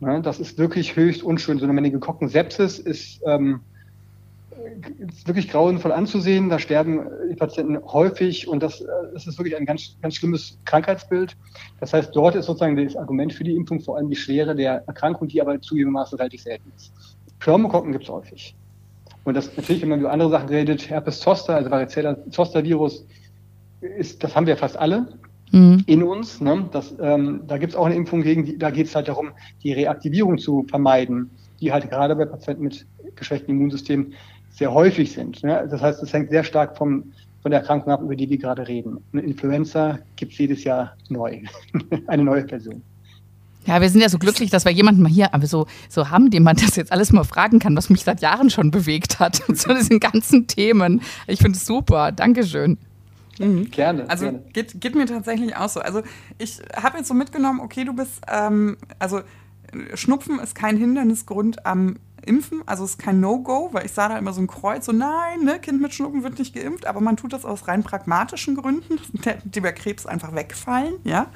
[0.00, 0.20] Ne?
[0.22, 1.58] Das ist wirklich höchst unschön.
[1.58, 3.69] So eine Meningokokken-Sepsis ist ähm, ist
[5.24, 6.48] wirklich grauenvoll anzusehen.
[6.48, 11.36] Da sterben die Patienten häufig und das, das ist wirklich ein ganz, ganz schlimmes Krankheitsbild.
[11.80, 14.84] Das heißt, dort ist sozusagen das Argument für die Impfung vor allem die Schwere der
[14.86, 16.92] Erkrankung, die aber zugegebenermaßen relativ selten ist.
[17.40, 18.54] Pneumokokken gibt es häufig.
[19.24, 23.06] Und das natürlich, wenn man über andere Sachen redet, Herpes Zoster, also Varicella Zoster Virus,
[23.80, 25.08] ist, das haben wir fast alle
[25.52, 25.82] mhm.
[25.86, 26.40] in uns.
[26.40, 26.68] Ne?
[26.72, 29.30] Das, ähm, da gibt es auch eine Impfung gegen, die, da geht es halt darum,
[29.62, 31.30] die Reaktivierung zu vermeiden,
[31.60, 34.12] die halt gerade bei Patienten mit geschwächtem Immunsystem
[34.60, 35.42] sehr häufig sind.
[35.42, 35.66] Ne?
[35.70, 38.68] Das heißt, es hängt sehr stark vom, von der Erkrankung ab, über die wir gerade
[38.68, 38.98] reden.
[39.12, 41.40] Eine Influenza gibt es jedes Jahr neu,
[42.06, 42.82] eine neue Version.
[43.64, 46.30] Ja, wir sind ja so glücklich, dass wir jemanden mal hier aber so, so haben,
[46.30, 49.48] dem man das jetzt alles mal fragen kann, was mich seit Jahren schon bewegt hat.
[49.48, 51.00] Und so diesen ganzen Themen.
[51.26, 52.12] Ich finde es super.
[52.12, 52.76] Dankeschön.
[53.38, 53.70] Mhm.
[53.70, 54.10] Gerne.
[54.10, 54.42] Also gerne.
[54.52, 55.80] Geht, geht mir tatsächlich auch so.
[55.80, 56.02] Also
[56.36, 59.20] ich habe jetzt so mitgenommen, okay, du bist, ähm, also
[59.94, 62.62] Schnupfen ist kein Hindernisgrund am Impfen.
[62.66, 65.44] Also es ist kein No-Go, weil ich sah da immer so ein Kreuz, so nein,
[65.44, 68.98] ne, Kind mit Schnupfen wird nicht geimpft, aber man tut das aus rein pragmatischen Gründen,
[69.44, 71.26] die bei Krebs einfach wegfallen, ja.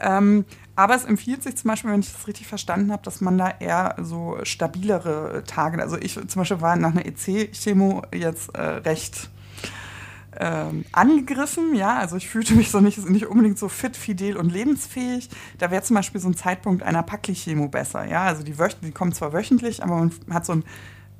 [0.00, 0.44] Ähm,
[0.76, 3.52] aber es empfiehlt sich zum Beispiel, wenn ich das richtig verstanden habe, dass man da
[3.60, 9.28] eher so stabilere Tage, also ich zum Beispiel war nach einer EC-Chemo jetzt äh, recht
[10.38, 14.52] ähm, angegriffen, ja, also ich fühlte mich so nicht, nicht unbedingt so fit, fidel und
[14.52, 15.28] lebensfähig.
[15.58, 19.12] Da wäre zum Beispiel so ein Zeitpunkt einer Pakli-Chemo besser, ja, also die, die kommen
[19.12, 20.64] zwar wöchentlich, aber man hat so ein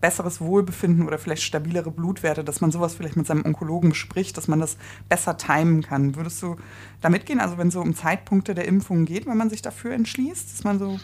[0.00, 4.48] besseres Wohlbefinden oder vielleicht stabilere Blutwerte, dass man sowas vielleicht mit seinem Onkologen bespricht, dass
[4.48, 6.16] man das besser timen kann.
[6.16, 6.56] Würdest du
[7.02, 9.92] da mitgehen, also wenn es so um Zeitpunkte der Impfung geht, wenn man sich dafür
[9.92, 10.98] entschließt, dass man so,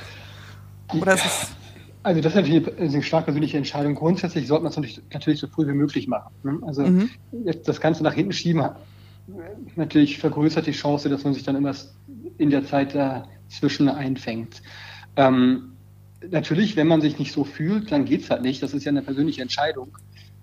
[0.94, 1.56] oder ist es
[2.06, 3.96] Also das ist natürlich eine stark persönliche Entscheidung.
[3.96, 6.32] Grundsätzlich sollte man es natürlich, natürlich so früh wie möglich machen.
[6.44, 6.60] Ne?
[6.64, 7.10] Also mhm.
[7.64, 8.64] das Ganze nach hinten schieben
[9.74, 11.74] natürlich vergrößert die Chance, dass man sich dann immer
[12.38, 14.62] in der Zeit dazwischen einfängt.
[15.16, 15.72] Ähm,
[16.30, 18.62] natürlich, wenn man sich nicht so fühlt, dann geht es halt nicht.
[18.62, 19.98] Das ist ja eine persönliche Entscheidung.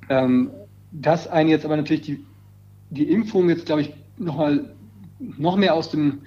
[0.09, 0.51] Ähm,
[0.91, 2.25] dass einen jetzt aber natürlich die,
[2.89, 4.75] die Impfung jetzt, glaube ich, noch mal
[5.17, 6.23] noch mehr aus dem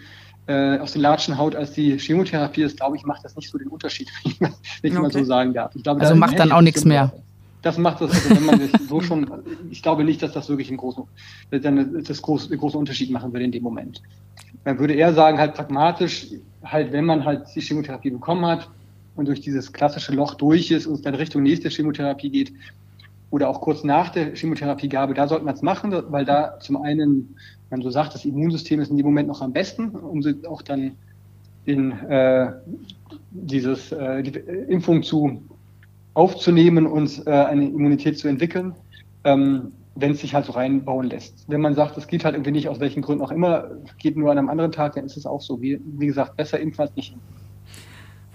[0.47, 3.59] äh, aus den Latschen haut als die Chemotherapie ist, glaube ich, macht das nicht so
[3.59, 5.01] den Unterschied, wenn ich, okay.
[5.01, 5.73] mal so sagen darf.
[5.83, 7.13] Glaube, also macht dann auch nichts mehr.
[7.63, 9.29] Das macht das, also wenn man sich so schon,
[9.71, 11.03] ich glaube nicht, dass das wirklich einen großen,
[11.51, 14.03] das groß, einen großen Unterschied machen würde in dem Moment.
[14.65, 16.29] Man würde eher sagen, halt pragmatisch,
[16.65, 18.69] halt, wenn man halt die Chemotherapie bekommen hat
[19.17, 22.53] und durch dieses klassische Loch durch ist und dann Richtung nächste Chemotherapie geht,
[23.31, 27.37] oder auch kurz nach der Chemotherapiegabe, da sollte man es machen, weil da zum einen,
[27.71, 30.93] man so sagt, das Immunsystem ist in dem Moment noch am besten, um auch dann
[31.65, 32.53] in äh,
[33.31, 35.43] dieses, äh, die Impfung zu
[36.15, 38.75] aufzunehmen und äh, eine Immunität zu entwickeln,
[39.25, 41.45] ähm, wenn es sich halt so reinbauen lässt.
[41.49, 44.31] Wenn man sagt, es geht halt irgendwie nicht, aus welchen Gründen auch immer, geht nur
[44.31, 45.61] an einem anderen Tag, dann ist es auch so.
[45.61, 47.46] Wie, wie gesagt, besser impfen als nicht impfen.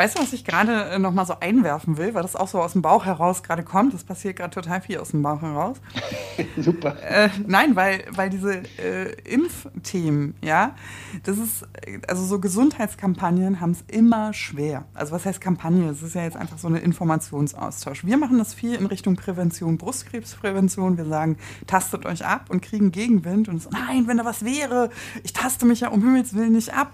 [0.01, 2.59] Weißt du, was ich gerade äh, noch mal so einwerfen will, weil das auch so
[2.59, 3.93] aus dem Bauch heraus gerade kommt?
[3.93, 5.77] Das passiert gerade total viel aus dem Bauch heraus.
[6.57, 6.95] Super.
[7.03, 10.73] Äh, nein, weil, weil diese äh, Impfthemen, ja,
[11.21, 11.67] das ist,
[12.07, 14.85] also so Gesundheitskampagnen haben es immer schwer.
[14.95, 15.87] Also was heißt Kampagne?
[15.91, 18.03] Es ist ja jetzt einfach so ein Informationsaustausch.
[18.03, 20.97] Wir machen das viel in Richtung Prävention, Brustkrebsprävention.
[20.97, 21.37] Wir sagen,
[21.67, 24.89] tastet euch ab und kriegen Gegenwind und so, nein, wenn da was wäre,
[25.21, 26.91] ich taste mich ja um Himmels Willen nicht ab.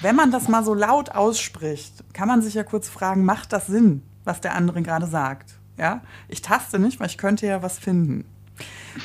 [0.00, 3.66] Wenn man das mal so laut ausspricht, kann man sich ja kurz fragen, macht das
[3.66, 5.54] Sinn, was der andere gerade sagt?
[5.76, 8.24] Ja, ich taste nicht, weil ich könnte ja was finden.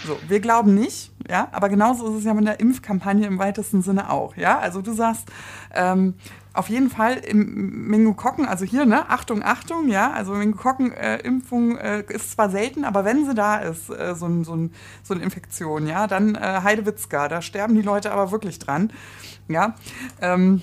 [0.05, 3.81] So, wir glauben nicht, ja, aber genauso ist es ja mit der Impfkampagne im weitesten
[3.81, 4.59] Sinne auch, ja.
[4.59, 5.29] Also du sagst,
[5.73, 6.15] ähm,
[6.55, 12.13] auf jeden Fall im Meningokokken, also hier, ne, Achtung, Achtung, ja, also Meningokokken-Impfung äh, äh,
[12.13, 15.23] ist zwar selten, aber wenn sie da ist, äh, so, ein, so, ein, so eine
[15.23, 18.91] Infektion, ja, dann äh, Heidewitzka, da sterben die Leute aber wirklich dran,
[19.47, 19.75] ja.
[20.21, 20.61] Ähm,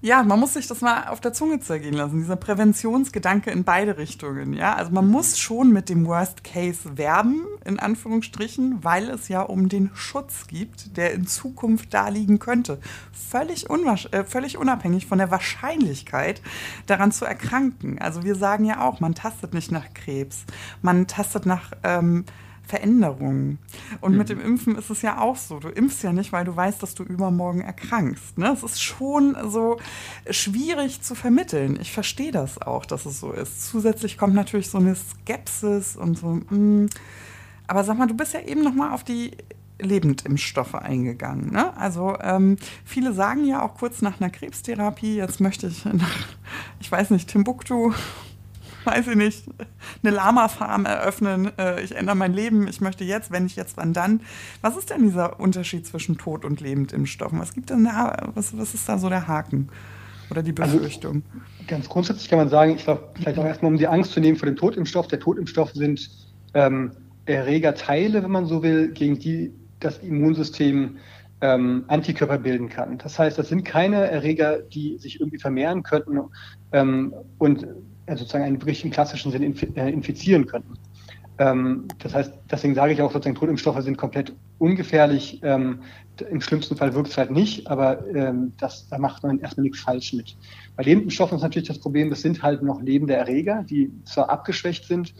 [0.00, 3.96] ja, man muss sich das mal auf der Zunge zergehen lassen, dieser Präventionsgedanke in beide
[3.96, 4.52] Richtungen.
[4.52, 9.42] Ja, also man muss schon mit dem Worst Case werben, in Anführungsstrichen, weil es ja
[9.42, 12.78] um den Schutz gibt, der in Zukunft da liegen könnte.
[13.12, 16.42] Völlig, äh, völlig unabhängig von der Wahrscheinlichkeit,
[16.86, 17.98] daran zu erkranken.
[17.98, 20.44] Also wir sagen ja auch, man tastet nicht nach Krebs,
[20.82, 22.24] man tastet nach ähm,
[22.66, 23.58] Veränderungen.
[24.00, 24.18] Und mhm.
[24.18, 25.58] mit dem Impfen ist es ja auch so.
[25.58, 28.38] Du impfst ja nicht, weil du weißt, dass du übermorgen erkrankst.
[28.38, 28.50] Ne?
[28.52, 29.78] Es ist schon so
[30.30, 31.78] schwierig zu vermitteln.
[31.80, 33.70] Ich verstehe das auch, dass es so ist.
[33.70, 36.26] Zusätzlich kommt natürlich so eine Skepsis und so.
[36.28, 36.44] Mh.
[36.50, 36.88] Hm.
[37.66, 39.30] Aber sag mal, du bist ja eben noch mal auf die
[39.80, 41.50] Lebendimpfstoffe eingegangen.
[41.50, 41.76] Ne?
[41.76, 46.26] Also ähm, viele sagen ja auch kurz nach einer Krebstherapie, jetzt möchte ich nach,
[46.80, 47.92] ich weiß nicht, Timbuktu
[48.86, 49.44] weiß ich nicht,
[50.02, 53.92] eine Lama-Farm eröffnen, äh, ich ändere mein Leben, ich möchte jetzt, wenn ich jetzt, wann
[53.92, 54.20] dann.
[54.60, 57.38] Was ist denn dieser Unterschied zwischen Tod und Lebendimpfstoffen?
[57.38, 59.68] Was gibt denn da, was, was ist da so der Haken
[60.30, 61.22] oder die also, Befürchtung?
[61.32, 64.20] Also, ganz grundsätzlich kann man sagen, ich glaube, vielleicht auch erstmal, um die Angst zu
[64.20, 65.08] nehmen vor dem Totimpfstoff.
[65.08, 66.10] Der Totimpfstoff sind
[66.54, 66.92] ähm,
[67.26, 70.96] Erregerteile, wenn man so will, gegen die das Immunsystem
[71.40, 72.98] ähm, Antikörper bilden kann.
[72.98, 76.20] Das heißt, das sind keine Erreger, die sich irgendwie vermehren könnten
[76.72, 77.66] ähm, und
[78.08, 79.42] sozusagen einen wirklich im klassischen Sinn
[79.76, 80.74] äh, infizieren könnten.
[81.38, 85.40] Ähm, das heißt, deswegen sage ich auch, sozusagen Totimpfstoffe sind komplett ungefährlich.
[85.42, 85.80] Ähm,
[86.30, 89.80] Im schlimmsten Fall wirkt es halt nicht, aber ähm, das, da macht man erstmal nichts
[89.80, 90.36] falsch mit.
[90.76, 94.84] Bei Lebendstoffen ist natürlich das Problem, das sind halt noch lebende Erreger, die zwar abgeschwächt
[94.84, 95.14] sind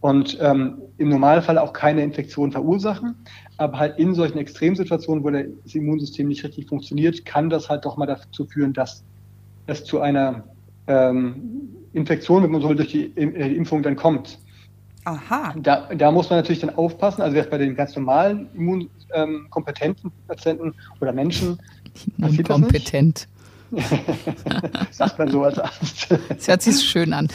[0.00, 3.16] und ähm, im Normalfall auch keine Infektion verursachen,
[3.58, 7.96] aber halt in solchen Extremsituationen, wo das Immunsystem nicht richtig funktioniert, kann das halt doch
[7.96, 9.04] mal dazu führen, dass
[9.66, 10.44] es zu einer
[10.86, 14.38] ähm, Infektion, wenn man so durch die äh, Impfung dann kommt.
[15.04, 15.54] Aha.
[15.56, 20.26] Da, da muss man natürlich dann aufpassen, also erst bei den ganz normalen immunkompetenten ähm,
[20.26, 21.58] Patienten oder Menschen.
[22.18, 23.26] Immunkompetent.
[24.90, 26.08] Sagt man so als Arzt.
[26.28, 27.28] Das hört sich schön an.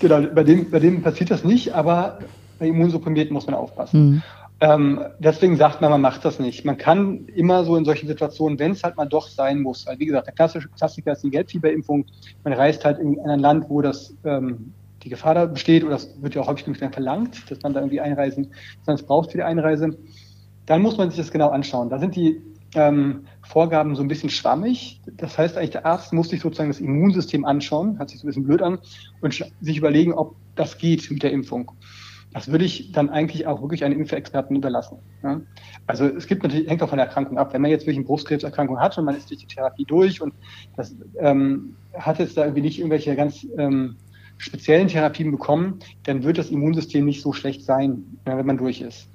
[0.00, 2.18] genau, bei dem, bei dem passiert das nicht, aber
[2.58, 4.10] bei Immunsupprimierten muss man aufpassen.
[4.10, 4.22] Mhm.
[4.62, 6.64] Ähm, deswegen sagt man, man macht das nicht.
[6.64, 9.98] Man kann immer so in solchen Situationen, wenn es halt mal doch sein muss, weil
[9.98, 12.06] wie gesagt, der klassische Klassiker ist die Gelbfieberimpfung.
[12.44, 14.72] Man reist halt in ein Land, wo das ähm,
[15.02, 18.00] die Gefahr da besteht, oder das wird ja auch häufig verlangt, dass man da irgendwie
[18.00, 18.52] einreisen,
[18.84, 19.98] sondern es braucht für die Einreise.
[20.66, 21.90] Dann muss man sich das genau anschauen.
[21.90, 22.40] Da sind die
[22.76, 25.00] ähm, Vorgaben so ein bisschen schwammig.
[25.16, 28.28] Das heißt eigentlich, der Arzt muss sich sozusagen das Immunsystem anschauen, hört sich so ein
[28.28, 28.78] bisschen blöd an,
[29.20, 31.72] und sich überlegen, ob das geht mit der Impfung.
[32.32, 34.98] Das würde ich dann eigentlich auch wirklich einen Impfexperten überlassen.
[35.22, 35.40] Ja?
[35.86, 37.52] Also es gibt natürlich, hängt auch von der Erkrankung ab.
[37.52, 40.32] Wenn man jetzt wirklich eine Brustkrebserkrankung hat und man ist durch die Therapie durch und
[40.76, 43.96] das ähm, hat jetzt da irgendwie nicht irgendwelche ganz ähm,
[44.38, 49.08] speziellen Therapien bekommen, dann wird das Immunsystem nicht so schlecht sein, wenn man durch ist.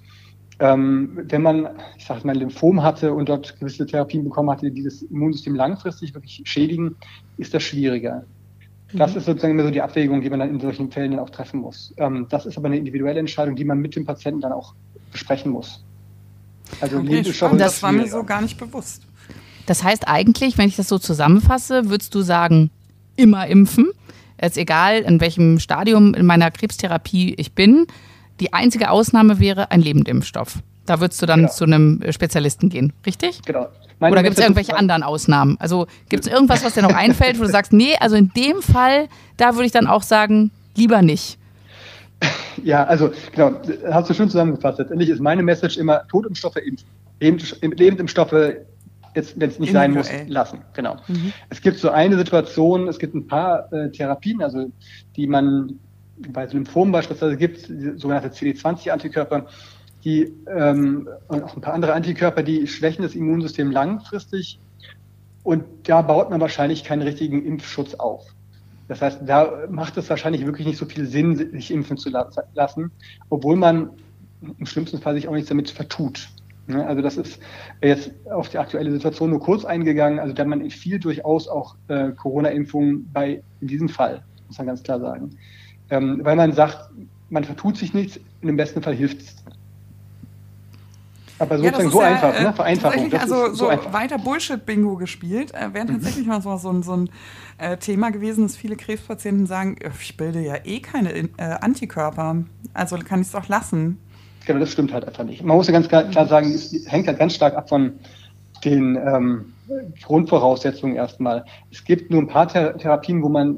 [0.59, 4.83] Ähm, wenn man, ich sage mal, Lymphom hatte und dort gewisse Therapien bekommen hatte, die
[4.83, 6.95] das Immunsystem langfristig wirklich schädigen,
[7.37, 8.25] ist das schwieriger.
[8.93, 9.17] Das mhm.
[9.17, 11.59] ist sozusagen immer so die Abwägung, die man dann in solchen Fällen dann auch treffen
[11.59, 11.93] muss.
[11.97, 14.73] Ähm, das ist aber eine individuelle Entscheidung, die man mit dem Patienten dann auch
[15.11, 15.83] besprechen muss.
[16.81, 19.03] Also okay, spannend, das war mir so gar nicht bewusst.
[19.65, 22.71] Das heißt eigentlich, wenn ich das so zusammenfasse, würdest du sagen,
[23.15, 23.89] immer impfen.
[24.37, 27.87] Es ist egal, in welchem Stadium in meiner Krebstherapie ich bin.
[28.39, 30.59] Die einzige Ausnahme wäre ein Lebendimpfstoff.
[30.87, 31.51] Da würdest du dann genau.
[31.51, 33.41] zu einem Spezialisten gehen, richtig?
[33.43, 33.67] Genau.
[33.99, 35.57] Meine Oder gibt es irgendwelche anderen Ausnahmen?
[35.59, 38.61] Also gibt es irgendwas, was dir noch einfällt, wo du sagst, nee, also in dem
[38.61, 41.37] Fall, da würde ich dann auch sagen, lieber nicht.
[42.63, 43.51] Ja, also genau,
[43.91, 44.79] hast du schön zusammengefasst.
[44.79, 46.55] Letztendlich ist meine Message immer Totimpfstoffe.
[47.19, 48.33] Lebendimpfstoffe
[49.13, 50.61] jetzt, wenn es nicht sein muss, lassen.
[50.73, 50.97] Genau.
[51.07, 51.33] Mhm.
[51.49, 54.71] Es gibt so eine Situation, es gibt ein paar äh, Therapien, also
[55.15, 55.79] die man
[56.29, 57.59] bei Lymphomen beispielsweise gibt,
[57.99, 59.45] sogenannte CD20-Antikörper,
[60.07, 64.57] die ähm, und auch ein paar andere Antikörper, die schwächen das Immunsystem langfristig
[65.43, 68.25] und da baut man wahrscheinlich keinen richtigen Impfschutz auf.
[68.87, 72.09] Das heißt, da macht es wahrscheinlich wirklich nicht so viel Sinn, sich impfen zu
[72.53, 72.91] lassen,
[73.29, 73.89] obwohl man
[74.57, 76.29] im schlimmsten Fall sich auch nichts damit vertut.
[76.69, 77.39] Also das ist
[77.81, 80.19] jetzt auf die aktuelle Situation nur kurz eingegangen.
[80.19, 84.83] Also da man viel durchaus auch äh, Corona-Impfungen bei in diesem Fall, muss man ganz
[84.83, 85.31] klar sagen.
[85.89, 86.91] Ähm, weil man sagt,
[87.29, 89.35] man vertut sich nichts, dem besten Fall hilft es.
[91.39, 92.47] Aber sozusagen ja, so ja, einfach, ne?
[92.47, 93.13] Äh, Vereinfachung.
[93.13, 95.53] also so, so weiter Bullshit-Bingo gespielt.
[95.53, 95.93] Äh, Wäre mhm.
[95.93, 96.31] tatsächlich mhm.
[96.31, 97.09] mal so, so, so ein
[97.57, 102.43] äh, Thema gewesen, dass viele Krebspatienten sagen, ich bilde ja eh keine äh, Antikörper.
[102.73, 103.99] Also kann ich es doch lassen.
[104.45, 105.43] Genau, das stimmt halt einfach nicht.
[105.43, 107.99] Man muss ja ganz klar, klar sagen, es hängt halt ganz stark ab von
[108.63, 109.53] den ähm,
[110.01, 111.45] Grundvoraussetzungen erstmal.
[111.71, 113.57] Es gibt nur ein paar Thera Therapien, wo man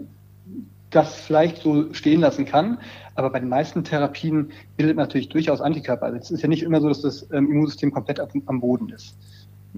[0.89, 2.79] das vielleicht so stehen lassen kann.
[3.15, 6.07] Aber bei den meisten Therapien bildet man natürlich durchaus Antikörper.
[6.07, 8.89] Also es ist ja nicht immer so, dass das ähm, Immunsystem komplett auf, am Boden
[8.89, 9.15] ist.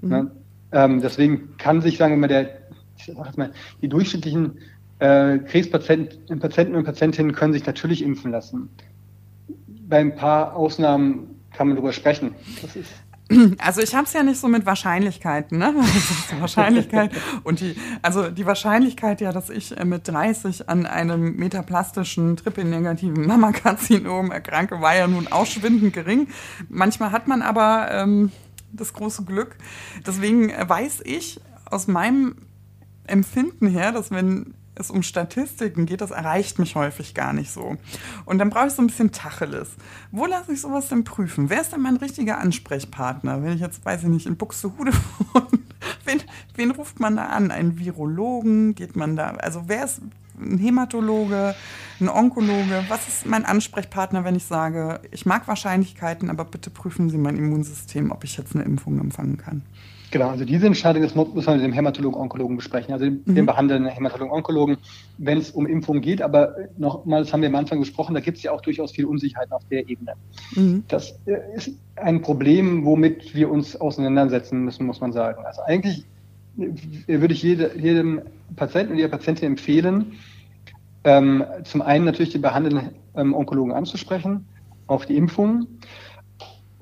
[0.00, 0.08] Mhm.
[0.08, 0.30] Ne?
[0.72, 2.50] Ähm, deswegen kann sich, sagen wir mal, der,
[2.96, 4.58] ich sag jetzt mal, die durchschnittlichen
[5.00, 8.70] äh, Krebspatienten Patienten und Patientinnen können sich natürlich impfen lassen.
[9.88, 12.34] Bei ein paar Ausnahmen kann man darüber sprechen.
[12.62, 12.90] Das ist
[13.58, 15.74] also ich habe es ja nicht so mit Wahrscheinlichkeiten, ne?
[16.40, 17.12] Wahrscheinlichkeit
[17.44, 23.26] und die, also die Wahrscheinlichkeit ja, dass ich äh, mit 30 an einem metaplastischen triple-negativen
[23.26, 26.28] Mammakarzinom erkranke, war ja nun ausschwindend gering.
[26.68, 28.32] Manchmal hat man aber ähm,
[28.72, 29.56] das große Glück.
[30.06, 32.36] Deswegen weiß ich aus meinem
[33.04, 37.76] Empfinden her, dass wenn es um Statistiken geht, das erreicht mich häufig gar nicht so.
[38.24, 39.70] Und dann brauche ich so ein bisschen Tacheles.
[40.10, 41.50] Wo lasse ich sowas denn prüfen?
[41.50, 43.42] Wer ist denn mein richtiger Ansprechpartner?
[43.42, 44.92] Wenn ich jetzt, weiß ich nicht, in Buxtehude
[45.32, 45.46] wohne,
[46.04, 46.22] wen,
[46.54, 47.50] wen ruft man da an?
[47.50, 48.74] Einen Virologen?
[48.74, 50.00] Geht man da, also wer ist
[50.38, 51.54] ein Hämatologe,
[52.00, 52.84] ein Onkologe?
[52.88, 57.36] Was ist mein Ansprechpartner, wenn ich sage, ich mag Wahrscheinlichkeiten, aber bitte prüfen Sie mein
[57.36, 59.62] Immunsystem, ob ich jetzt eine Impfung empfangen kann?
[60.12, 63.46] Genau, also diese Entscheidung das muss man mit dem Hämatologen-Onkologen besprechen, also dem, mhm.
[63.46, 64.76] behandelnden Hämatologen-Onkologen,
[65.16, 66.20] wenn es um Impfungen geht.
[66.20, 69.06] Aber nochmal, das haben wir am Anfang gesprochen, da gibt es ja auch durchaus viel
[69.06, 70.12] Unsicherheit auf der Ebene.
[70.54, 70.84] Mhm.
[70.88, 75.46] Das äh, ist ein Problem, womit wir uns auseinandersetzen müssen, muss man sagen.
[75.46, 76.04] Also eigentlich
[76.58, 78.20] äh, würde ich jede, jedem
[78.54, 80.12] Patienten und jeder Patientin empfehlen,
[81.04, 84.44] ähm, zum einen natürlich den behandelnden ähm, Onkologen anzusprechen,
[84.88, 85.78] auf die Impfungen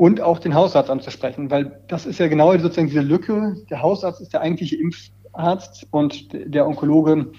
[0.00, 3.54] und auch den Hausarzt anzusprechen, weil das ist ja genau sozusagen diese Lücke.
[3.68, 7.30] Der Hausarzt ist der eigentliche Impfarzt und der Onkologe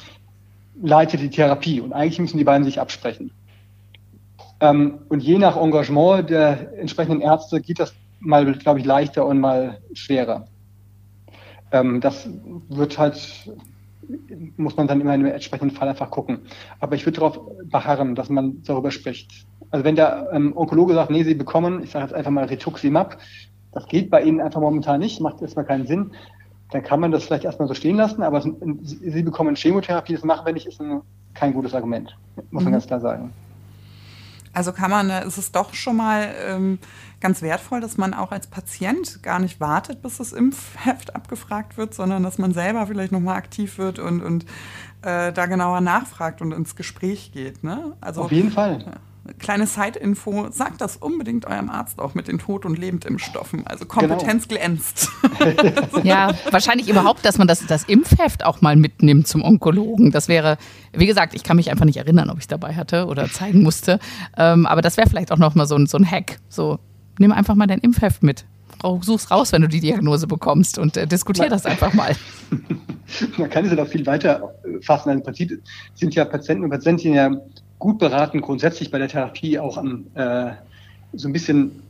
[0.79, 3.31] leitet die Therapie und eigentlich müssen die beiden sich absprechen.
[4.59, 9.39] Ähm, und je nach Engagement der entsprechenden Ärzte geht das mal, glaube ich, leichter und
[9.39, 10.45] mal schwerer.
[11.71, 12.29] Ähm, das
[12.69, 13.51] wird halt,
[14.57, 16.39] muss man dann immer in einem entsprechenden Fall einfach gucken.
[16.79, 19.45] Aber ich würde darauf beharren, dass man darüber spricht.
[19.69, 23.17] Also wenn der ähm, Onkologe sagt, nee, Sie bekommen, ich sage jetzt einfach mal Rituximab,
[23.71, 26.11] das geht bei Ihnen einfach momentan nicht, macht erstmal keinen Sinn,
[26.71, 30.45] dann kann man das vielleicht erstmal so stehen lassen, aber Sie bekommen Chemotherapie, das machen
[30.45, 31.01] wir nicht, ist ein,
[31.33, 32.17] kein gutes Argument,
[32.51, 32.75] muss man mhm.
[32.75, 33.31] ganz klar sagen.
[34.53, 36.79] Also kann man, ist es doch schon mal ähm,
[37.21, 41.93] ganz wertvoll, dass man auch als Patient gar nicht wartet, bis das Impfheft abgefragt wird,
[41.93, 44.45] sondern dass man selber vielleicht nochmal aktiv wird und, und
[45.03, 47.63] äh, da genauer nachfragt und ins Gespräch geht.
[47.63, 47.93] Ne?
[48.01, 48.83] Also, Auf jeden Fall.
[49.39, 53.67] kleine Side-Info, sagt das unbedingt eurem Arzt auch mit den Tod- und Lebendimpfstoffen.
[53.67, 54.61] Also Kompetenz genau.
[54.61, 55.09] glänzt.
[56.03, 60.11] ja, wahrscheinlich überhaupt, dass man das, das Impfheft auch mal mitnimmt zum Onkologen.
[60.11, 60.57] Das wäre,
[60.91, 63.61] wie gesagt, ich kann mich einfach nicht erinnern, ob ich es dabei hatte oder zeigen
[63.61, 63.99] musste.
[64.37, 66.39] Ähm, aber das wäre vielleicht auch noch mal so ein, so ein Hack.
[66.49, 66.79] So,
[67.21, 68.45] nimm einfach mal dein Impfheft mit.
[69.01, 72.15] Such's raus, wenn du die Diagnose bekommst und äh, diskutier das einfach mal.
[73.37, 75.09] Man kann es ja noch viel weiter fassen.
[75.09, 75.61] Also Im Prinzip
[75.93, 77.31] sind ja Patienten und Patientinnen ja
[77.77, 80.51] gut beraten, grundsätzlich bei der Therapie auch am, äh,
[81.13, 81.83] so ein bisschen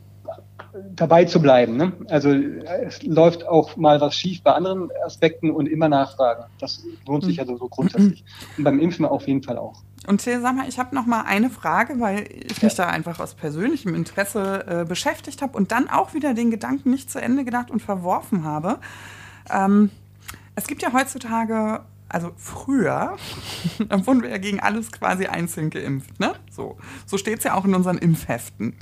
[0.96, 1.76] dabei zu bleiben.
[1.76, 1.92] Ne?
[2.08, 6.44] Also es läuft auch mal was schief bei anderen Aspekten und immer nachfragen.
[6.58, 8.24] Das lohnt sich also so grundsätzlich.
[8.56, 9.82] Und beim Impfen auf jeden Fall auch.
[10.06, 12.86] Und sag mal, ich habe noch mal eine Frage, weil ich mich ja.
[12.86, 17.10] da einfach aus persönlichem Interesse äh, beschäftigt habe und dann auch wieder den Gedanken nicht
[17.10, 18.78] zu Ende gedacht und verworfen habe.
[19.50, 19.90] Ähm,
[20.56, 21.80] es gibt ja heutzutage
[22.12, 23.16] also früher,
[23.88, 26.20] da wurden wir ja gegen alles quasi einzeln geimpft.
[26.20, 26.34] Ne?
[26.50, 26.76] So,
[27.06, 28.74] so steht es ja auch in unseren Impfheften.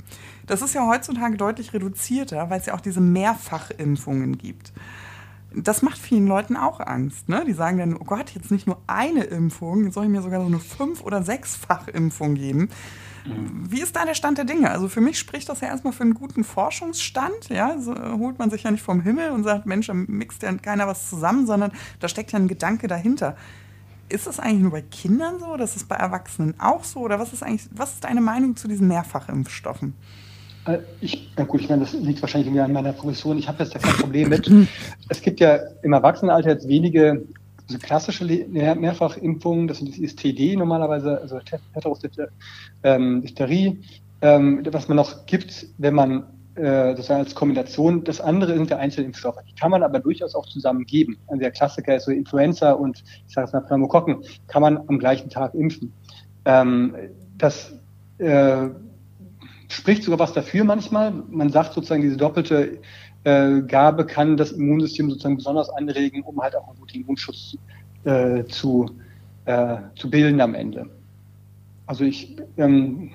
[0.47, 4.73] Das ist ja heutzutage deutlich reduzierter, weil es ja auch diese Mehrfachimpfungen gibt.
[5.53, 7.27] Das macht vielen Leuten auch Angst.
[7.27, 7.43] Ne?
[7.45, 10.39] Die sagen dann, oh Gott, jetzt nicht nur eine Impfung, jetzt soll ich mir sogar
[10.39, 12.69] so eine Fünf- oder Sechsfachimpfung geben.
[13.25, 14.71] Wie ist da der Stand der Dinge?
[14.71, 17.49] Also für mich spricht das ja erstmal für einen guten Forschungsstand.
[17.49, 20.51] Ja, so holt man sich ja nicht vom Himmel und sagt, Mensch, da mixt ja
[20.53, 23.35] keiner was zusammen, sondern da steckt ja ein Gedanke dahinter.
[24.09, 25.55] Ist das eigentlich nur bei Kindern so?
[25.55, 26.99] Das ist bei Erwachsenen auch so?
[26.99, 29.93] Oder was ist eigentlich, was ist deine Meinung zu diesen Mehrfachimpfstoffen?
[30.65, 33.37] Äh, ich, na gut, ich meine, das liegt wahrscheinlich an meiner Profession.
[33.37, 34.49] Ich habe jetzt da kein Problem mit.
[35.09, 37.23] Es gibt ja im Erwachsenenalter jetzt wenige
[37.67, 41.39] also klassische Mehrfachimpfungen, das sind das TD normalerweise, also
[41.73, 43.79] Heterodiphtherie,
[44.21, 46.23] ähm, was man noch gibt, wenn man
[46.55, 48.03] äh, sozusagen als Kombination.
[48.03, 49.37] Das andere sind der Einzelimpfstoffe.
[49.47, 51.17] Die kann man aber durchaus auch zusammen geben.
[51.27, 54.99] Also der Klassiker ist so Influenza und ich sage es mal Pneumokokken, kann man am
[54.99, 55.93] gleichen Tag impfen.
[56.43, 56.95] Ähm,
[57.37, 57.73] das
[58.17, 58.67] äh,
[59.71, 61.11] spricht sogar was dafür manchmal.
[61.29, 62.79] Man sagt sozusagen, diese doppelte
[63.23, 67.57] äh, Gabe kann das Immunsystem sozusagen besonders anregen, um halt auch einen guten Immunschutz
[68.03, 68.91] äh, zu,
[69.45, 70.89] äh, zu bilden am Ende.
[71.85, 73.11] Also ich, ähm,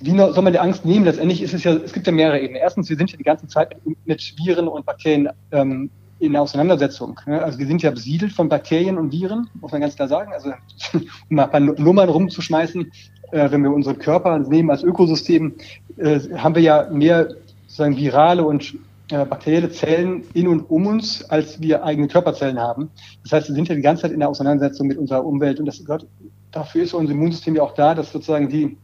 [0.00, 1.04] wie soll man die Angst nehmen?
[1.04, 2.60] Letztendlich ist es ja, es gibt ja mehrere Ebenen.
[2.60, 7.18] Erstens, wir sind ja die ganze Zeit mit, mit Viren und Bakterien ähm, in Auseinandersetzung.
[7.26, 7.42] Ne?
[7.42, 10.32] Also wir sind ja besiedelt von Bakterien und Viren, muss man ganz klar sagen.
[10.32, 10.52] Also
[10.94, 12.90] um mal ein paar Nummern rumzuschmeißen,
[13.32, 15.54] äh, wenn wir unseren Körper nehmen als Ökosystem,
[15.96, 17.28] äh, haben wir ja mehr
[17.66, 18.74] sozusagen virale und
[19.10, 22.90] äh, bakterielle Zellen in und um uns, als wir eigene Körperzellen haben.
[23.22, 25.66] Das heißt, wir sind ja die ganze Zeit in der Auseinandersetzung mit unserer Umwelt und
[25.66, 26.06] das gehört,
[26.50, 28.76] dafür ist unser Immunsystem ja auch da, dass sozusagen die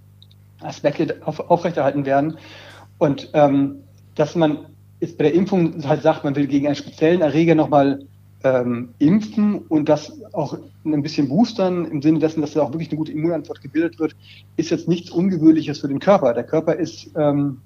[0.60, 2.38] Aspekte auf, aufrechterhalten werden.
[2.98, 3.82] Und ähm,
[4.14, 4.66] dass man
[5.00, 8.00] jetzt bei der Impfung halt sagt, man will gegen einen speziellen Erreger nochmal
[8.46, 12.90] ähm, impfen und das auch ein bisschen boostern, im Sinne dessen, dass da auch wirklich
[12.90, 14.14] eine gute Immunantwort gebildet wird,
[14.56, 16.32] ist jetzt nichts Ungewöhnliches für den Körper.
[16.32, 17.58] Der Körper ist ähm,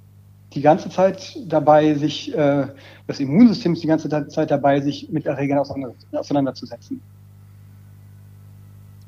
[0.54, 2.66] die ganze Zeit dabei, sich, äh,
[3.06, 7.00] das Immunsystem ist die ganze Zeit dabei, sich mit Erregern auseinander, auseinanderzusetzen.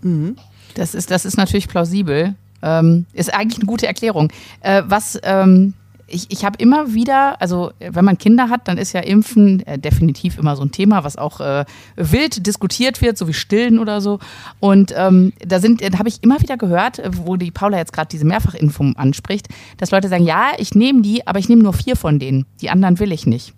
[0.02, 0.36] Mhm.
[0.74, 2.34] Das ist, das ist natürlich plausibel.
[2.62, 4.30] Ähm, ist eigentlich eine gute Erklärung.
[4.60, 5.74] Äh, was ähm,
[6.12, 9.78] ich, ich habe immer wieder, also wenn man Kinder hat, dann ist ja Impfen äh,
[9.78, 11.64] definitiv immer so ein Thema, was auch äh,
[11.96, 14.18] wild diskutiert wird, so wie Stillen oder so.
[14.60, 17.92] Und ähm, da sind, da habe ich immer wieder gehört, äh, wo die Paula jetzt
[17.92, 19.48] gerade diese Mehrfachimpfung anspricht,
[19.78, 22.46] dass Leute sagen, ja, ich nehme die, aber ich nehme nur vier von denen.
[22.60, 23.54] Die anderen will ich nicht.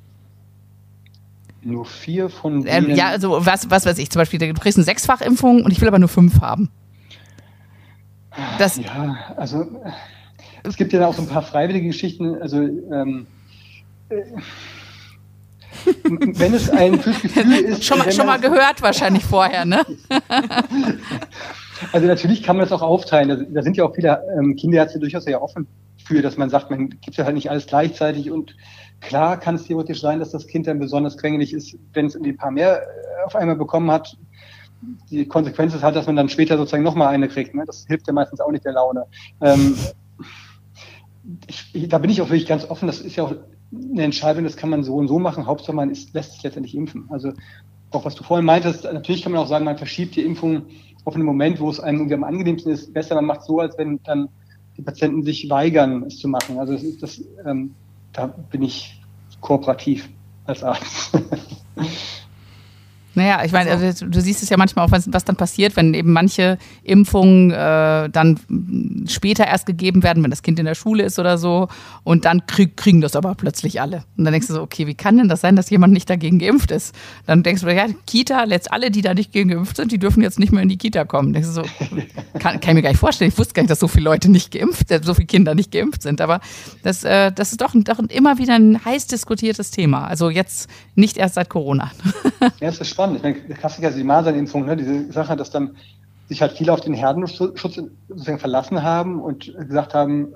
[1.62, 2.90] Nur vier von ähm, denen?
[2.90, 5.80] Ähm, ja, also was, was weiß ich, zum Beispiel, du kriegst eine Sechsfachimpfung und ich
[5.80, 6.70] will aber nur fünf haben.
[8.59, 9.66] Das, ja, also
[10.65, 12.41] es gibt ja auch so ein paar freiwillige Geschichten.
[12.41, 13.27] Also ähm,
[14.09, 14.23] äh,
[16.07, 17.85] wenn es ein fürs Gefühl ist.
[17.85, 19.85] schon mal, schon mal gehört wahrscheinlich vorher, ne?
[21.93, 23.29] also natürlich kann man das auch aufteilen.
[23.29, 25.67] Da, da sind ja auch viele ähm, Kinderärzte durchaus sehr offen
[26.05, 28.57] für, dass man sagt, man gibt ja halt nicht alles gleichzeitig und
[29.01, 32.33] klar kann es theoretisch sein, dass das Kind dann besonders quengelig ist, wenn es irgendwie
[32.33, 34.17] ein paar mehr äh, auf einmal bekommen hat.
[35.11, 37.55] Die Konsequenz ist halt, dass man dann später sozusagen nochmal eine kriegt.
[37.55, 37.65] Ne?
[37.67, 39.07] Das hilft ja meistens auch nicht der Laune.
[39.41, 39.77] Ähm,
[41.47, 42.87] ich, da bin ich auch wirklich ganz offen.
[42.87, 43.35] Das ist ja auch
[43.72, 45.47] eine Entscheidung, das kann man so und so machen.
[45.47, 47.07] Hauptsache, man ist, lässt sich letztendlich impfen.
[47.11, 47.33] Also
[47.91, 50.66] auch was du vorhin meintest, natürlich kann man auch sagen, man verschiebt die Impfung
[51.05, 52.93] auf einen Moment, wo es einem irgendwie am angenehmsten ist.
[52.93, 54.29] Besser, man macht es so, als wenn dann
[54.77, 56.59] die Patienten sich weigern, es zu machen.
[56.59, 57.75] Also das ist das, ähm,
[58.12, 59.01] da bin ich
[59.41, 60.09] kooperativ
[60.47, 61.18] als Arzt.
[63.15, 65.95] Naja, ich meine, also, du siehst es ja manchmal auch, was, was dann passiert, wenn
[65.95, 68.41] eben manche Impfungen äh, dann
[69.07, 71.69] später erst gegeben werden, wenn das Kind in der Schule ist oder so.
[72.03, 74.05] Und dann krieg, kriegen das aber plötzlich alle.
[74.17, 76.39] Und dann denkst du so, okay, wie kann denn das sein, dass jemand nicht dagegen
[76.39, 76.95] geimpft ist?
[77.27, 80.23] Dann denkst du, ja, Kita, jetzt alle, die da nicht gegen geimpft sind, die dürfen
[80.23, 81.33] jetzt nicht mehr in die Kita kommen.
[81.33, 81.62] Denkst du so,
[82.39, 83.31] kann, kann ich mir gar nicht vorstellen.
[83.31, 86.03] Ich wusste gar nicht, dass so viele Leute nicht geimpft, so viele Kinder nicht geimpft
[86.03, 86.21] sind.
[86.21, 86.41] Aber
[86.83, 90.07] das, äh, das ist doch, doch immer wieder ein heiß diskutiertes Thema.
[90.07, 91.93] Also jetzt nicht erst seit Corona.
[92.41, 93.03] Ja, das ist spannend.
[93.12, 94.76] Ich meine, der Klassiker ist die Masernimpfung, ne?
[94.76, 95.76] diese Sache, dass dann
[96.28, 100.32] sich halt viele auf den Herdenschutz sozusagen verlassen haben und gesagt haben,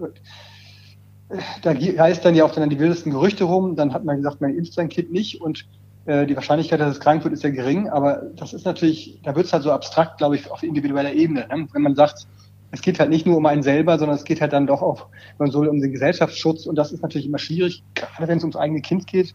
[1.62, 4.54] da heißt dann ja auch dann die wildesten Gerüchte rum, dann hat man gesagt, man
[4.54, 5.66] impft sein Kind nicht und
[6.06, 9.36] äh, die Wahrscheinlichkeit, dass es krank wird, ist ja gering, aber das ist natürlich, da
[9.36, 11.46] wird es halt so abstrakt, glaube ich, auf individueller Ebene.
[11.48, 11.68] Ne?
[11.72, 12.26] Wenn man sagt,
[12.70, 15.06] es geht halt nicht nur um einen selber, sondern es geht halt dann doch auch,
[15.38, 18.56] man soll um den Gesellschaftsschutz und das ist natürlich immer schwierig, gerade wenn es ums
[18.56, 19.34] eigene Kind geht,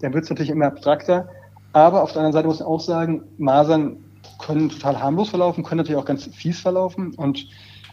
[0.00, 1.28] dann wird es natürlich immer abstrakter.
[1.72, 3.96] Aber auf der anderen Seite muss man auch sagen, Masern
[4.38, 7.46] können total harmlos verlaufen, können natürlich auch ganz fies verlaufen und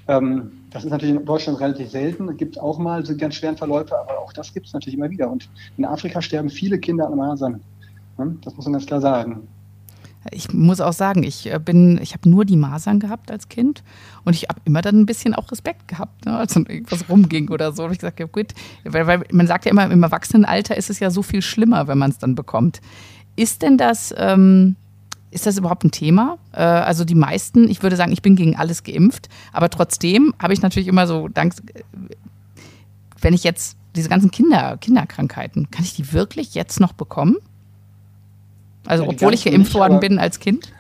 [0.07, 2.30] ähm, das ist natürlich in Deutschland relativ selten.
[2.30, 5.09] Es gibt auch mal so ganz schweren Verläufe, aber auch das gibt es natürlich immer
[5.09, 5.30] wieder.
[5.30, 7.61] Und in Afrika sterben viele Kinder an Masern.
[8.41, 9.47] Das muss man ganz klar sagen.
[10.32, 13.84] Ich muss auch sagen, ich äh, bin, ich habe nur die Masern gehabt als Kind
[14.25, 17.49] und ich habe immer dann ein bisschen auch Respekt gehabt, ne, als dann irgendwas rumging
[17.49, 17.86] oder so.
[17.86, 18.47] Und ich gesagt, ja gut,
[18.84, 21.97] weil, weil man sagt ja immer, im Erwachsenenalter ist es ja so viel schlimmer, wenn
[21.97, 22.82] man es dann bekommt.
[23.39, 24.75] Ist denn das, ähm,
[25.31, 26.39] ist das überhaupt ein Thema?
[26.51, 30.51] Äh, also die meisten, ich würde sagen, ich bin gegen alles geimpft, aber trotzdem habe
[30.51, 31.53] ich natürlich immer so, dank,
[33.21, 37.37] wenn ich jetzt diese ganzen Kinder, Kinderkrankheiten, kann ich die wirklich jetzt noch bekommen?
[38.85, 40.73] Also ja, obwohl ich geimpft nicht, worden bin als Kind?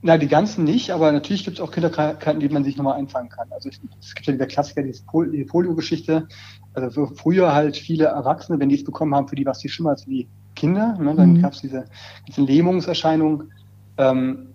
[0.00, 3.28] Na, die ganzen nicht, aber natürlich gibt es auch Kinderkrankheiten, die man sich nochmal einfangen
[3.28, 3.48] kann.
[3.50, 6.26] Also es gibt ja der Klassiker, diese Polio-Geschichte.
[6.72, 9.70] Also früher halt viele Erwachsene, wenn die es bekommen haben, für die war es viel
[9.70, 10.26] schlimmer als die
[10.58, 10.98] Kinder.
[11.00, 11.14] Ne?
[11.14, 11.42] Dann mhm.
[11.42, 11.84] gab es diese,
[12.26, 13.52] diese Lähmungserscheinungen.
[13.96, 14.48] Ähm,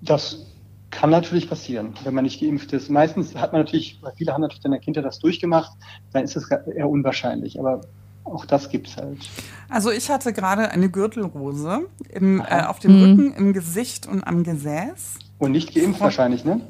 [0.00, 0.46] das
[0.90, 2.88] kann natürlich passieren, wenn man nicht geimpft ist.
[2.88, 5.72] Meistens hat man natürlich, weil viele haben natürlich dann der Kinder das durchgemacht,
[6.12, 7.58] dann ist es eher unwahrscheinlich.
[7.58, 7.80] Aber
[8.24, 9.28] auch das gibt es halt.
[9.68, 13.04] Also ich hatte gerade eine Gürtelrose im, äh, auf dem mhm.
[13.04, 15.18] Rücken, im Gesicht und am Gesäß.
[15.38, 16.60] Und nicht geimpft wahrscheinlich, ne?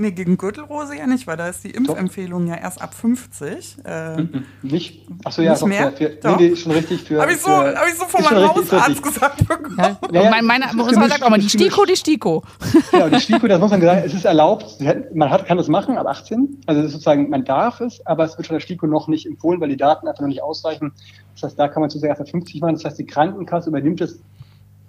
[0.00, 2.54] Nee, gegen Gürtelrose ja nicht, weil da ist die Impfempfehlung doch.
[2.54, 3.78] ja erst ab 50.
[3.84, 4.26] Äh,
[4.62, 5.04] nicht?
[5.24, 5.90] Achso, ja, nicht doch, mehr?
[5.90, 7.20] Für, für, nee, nee, schon richtig für.
[7.20, 9.76] Habe ich, so, hab ich so von meinem Hausarzt gesagt bekommen.
[10.12, 12.44] Ja, ja, meine, meine, unsere sagt auch mal, die STIKO, die STIKO.
[12.92, 14.78] Ja, die STIKO, das muss man sagen, es ist erlaubt,
[15.14, 16.60] man hat, kann das machen ab 18.
[16.66, 19.68] Also sozusagen, man darf es, aber es wird von der STIKO noch nicht empfohlen, weil
[19.68, 20.92] die Daten einfach noch nicht ausreichen.
[21.34, 22.74] Das heißt, da kann man zuerst ab 50 machen.
[22.74, 24.20] Das heißt, die Krankenkasse übernimmt es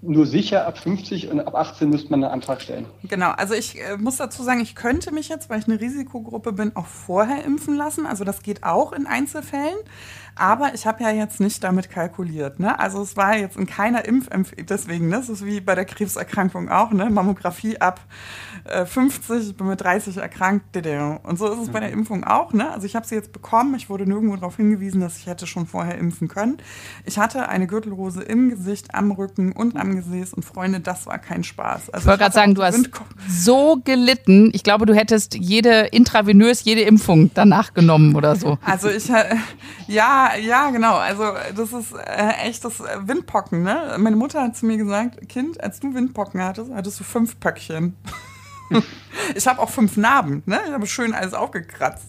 [0.01, 2.85] nur sicher ab 50 und ab 18 müsste man einen Antrag stellen.
[3.03, 6.53] Genau, also ich äh, muss dazu sagen, ich könnte mich jetzt, weil ich eine Risikogruppe
[6.53, 8.05] bin, auch vorher impfen lassen.
[8.05, 9.77] Also das geht auch in Einzelfällen.
[10.35, 12.59] Aber ich habe ja jetzt nicht damit kalkuliert.
[12.59, 12.79] Ne?
[12.79, 15.17] Also es war jetzt in keiner Impfempfehlung, deswegen, ne?
[15.17, 17.09] das ist wie bei der Krebserkrankung auch, ne?
[17.09, 17.99] Mammographie ab
[18.65, 20.59] äh, 50, ich bin mit 30 erkrankt.
[21.23, 21.99] Und so ist es bei der mhm.
[21.99, 22.53] Impfung auch.
[22.53, 22.69] Ne?
[22.71, 25.65] Also ich habe sie jetzt bekommen, ich wurde nirgendwo darauf hingewiesen, dass ich hätte schon
[25.65, 26.57] vorher impfen können.
[27.05, 31.17] Ich hatte eine Gürtelrose im Gesicht, am Rücken und am Gesäß und Freunde, das war
[31.17, 31.89] kein Spaß.
[31.89, 32.89] Also ich wollte gerade sagen, du hast
[33.27, 34.51] so gelitten.
[34.53, 38.57] Ich glaube, du hättest jede intravenös, jede Impfung danach genommen oder so.
[38.63, 39.35] Also ich, äh,
[40.35, 40.95] ja, genau.
[40.95, 41.23] Also
[41.55, 43.63] das ist äh, echt das Windpocken.
[43.63, 43.95] Ne?
[43.97, 47.95] Meine Mutter hat zu mir gesagt, Kind, als du Windpocken hattest, hattest du fünf Pöckchen.
[49.35, 50.59] ich habe auch fünf Narben, ne?
[50.67, 52.07] Ich habe schön alles aufgekratzt.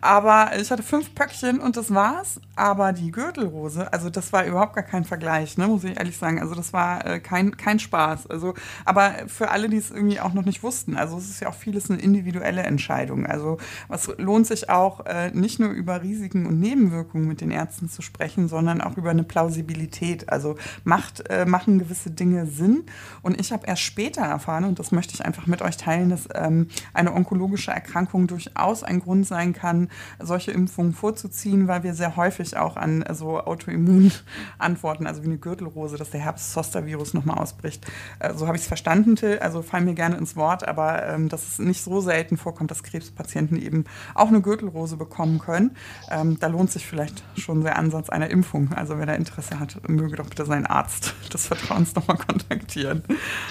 [0.00, 2.40] Aber ich hatte fünf Pöckchen und das war's.
[2.56, 5.68] Aber die Gürtelrose, also das war überhaupt gar kein Vergleich, ne?
[5.68, 6.40] muss ich ehrlich sagen.
[6.40, 8.26] Also das war äh, kein, kein Spaß.
[8.28, 8.54] Also,
[8.84, 11.54] aber für alle, die es irgendwie auch noch nicht wussten, also es ist ja auch
[11.54, 13.26] vieles eine individuelle Entscheidung.
[13.26, 17.88] Also was lohnt sich auch, äh, nicht nur über Risiken und Nebenwirkungen mit den Ärzten
[17.88, 20.28] zu sprechen, sondern auch über eine Plausibilität.
[20.28, 22.84] Also macht, äh, machen gewisse Dinge Sinn.
[23.22, 26.10] Und ich habe erst später erfahren, und das möchte ich einfach mit euch teilen, teilen,
[26.10, 29.88] dass ähm, eine onkologische Erkrankung durchaus ein Grund sein kann,
[30.20, 35.38] solche Impfungen vorzuziehen, weil wir sehr häufig auch an äh, so Autoimmunantworten, also wie eine
[35.38, 37.86] Gürtelrose, dass der Herbst-Zoster-Virus nochmal ausbricht.
[38.18, 39.38] Äh, so habe ich es verstanden, Till.
[39.40, 42.82] Also fallen mir gerne ins Wort, aber ähm, dass es nicht so selten vorkommt, dass
[42.82, 43.84] Krebspatienten eben
[44.14, 45.76] auch eine Gürtelrose bekommen können.
[46.10, 48.72] Ähm, da lohnt sich vielleicht schon der Ansatz einer Impfung.
[48.74, 53.02] Also wer da Interesse hat, möge doch bitte seinen Arzt des Vertrauens nochmal kontaktieren.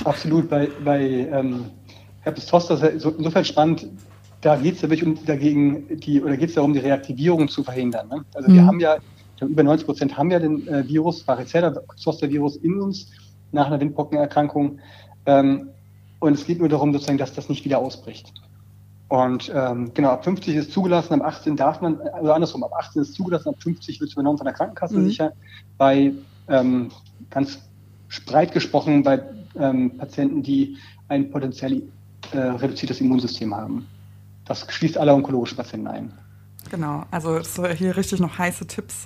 [0.03, 0.49] Absolut.
[0.49, 1.71] Bei, bei ähm
[2.28, 3.88] Herpes zoster ist insofern spannend,
[4.41, 7.63] da geht es ja wirklich um dagegen die, oder geht es darum, die Reaktivierung zu
[7.63, 8.09] verhindern.
[8.09, 8.25] Ne?
[8.34, 8.53] Also mhm.
[8.55, 8.97] wir haben ja,
[9.41, 13.11] über 90 Prozent haben ja den äh, Virus, Varicella Zoster Virus in uns
[13.51, 14.80] nach einer Windpockenerkrankung.
[15.25, 15.69] Ähm,
[16.19, 18.34] und es geht nur darum, sozusagen, dass das nicht wieder ausbricht.
[19.07, 23.03] Und ähm, genau, ab 50 ist zugelassen, ab 18 darf man, also andersrum, ab 18
[23.03, 25.05] ist zugelassen, ab 50 wird es übernommen von der Krankenkasse mhm.
[25.05, 25.32] sicher.
[25.78, 26.11] Bei
[26.49, 26.89] ähm,
[27.30, 27.59] ganz
[28.25, 29.23] breit gesprochen bei
[29.57, 31.84] ähm, Patienten, die ein potenziell
[32.32, 33.88] äh, reduziertes Immunsystem haben.
[34.45, 36.13] Das schließt alle onkologischen Patienten ein.
[36.70, 37.39] Genau, also
[37.78, 39.05] hier richtig noch heiße Tipps.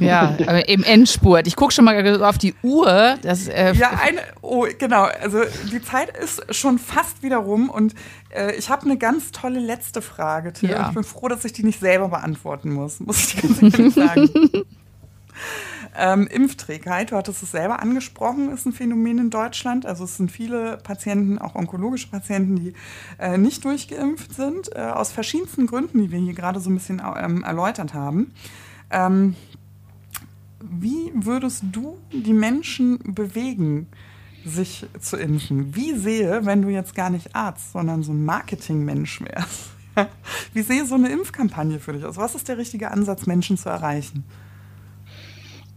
[0.00, 1.46] Ja, aber im Endspurt.
[1.46, 3.16] Ich gucke schon mal auf die Uhr.
[3.22, 5.40] Das, äh ja, eine, oh, genau, also
[5.70, 7.94] die Zeit ist schon fast wieder rum und
[8.30, 10.70] äh, ich habe eine ganz tolle letzte Frage, Tim.
[10.70, 10.88] Ja.
[10.88, 14.30] Ich bin froh, dass ich die nicht selber beantworten muss, muss ich ganz ehrlich sagen.
[15.96, 19.86] Ähm, Impfträgheit, du hattest es selber angesprochen, ist ein Phänomen in Deutschland.
[19.86, 22.72] Also es sind viele Patienten, auch onkologische Patienten, die
[23.18, 27.00] äh, nicht durchgeimpft sind, äh, aus verschiedensten Gründen, die wir hier gerade so ein bisschen
[27.16, 28.32] ähm, erläutert haben.
[28.90, 29.36] Ähm,
[30.60, 33.86] wie würdest du die Menschen bewegen,
[34.44, 35.74] sich zu impfen?
[35.74, 39.70] Wie sehe, wenn du jetzt gar nicht Arzt, sondern so ein Marketingmensch wärst?
[40.52, 42.16] Wie sehe so eine Impfkampagne für dich aus?
[42.16, 44.24] Was ist der richtige Ansatz, Menschen zu erreichen?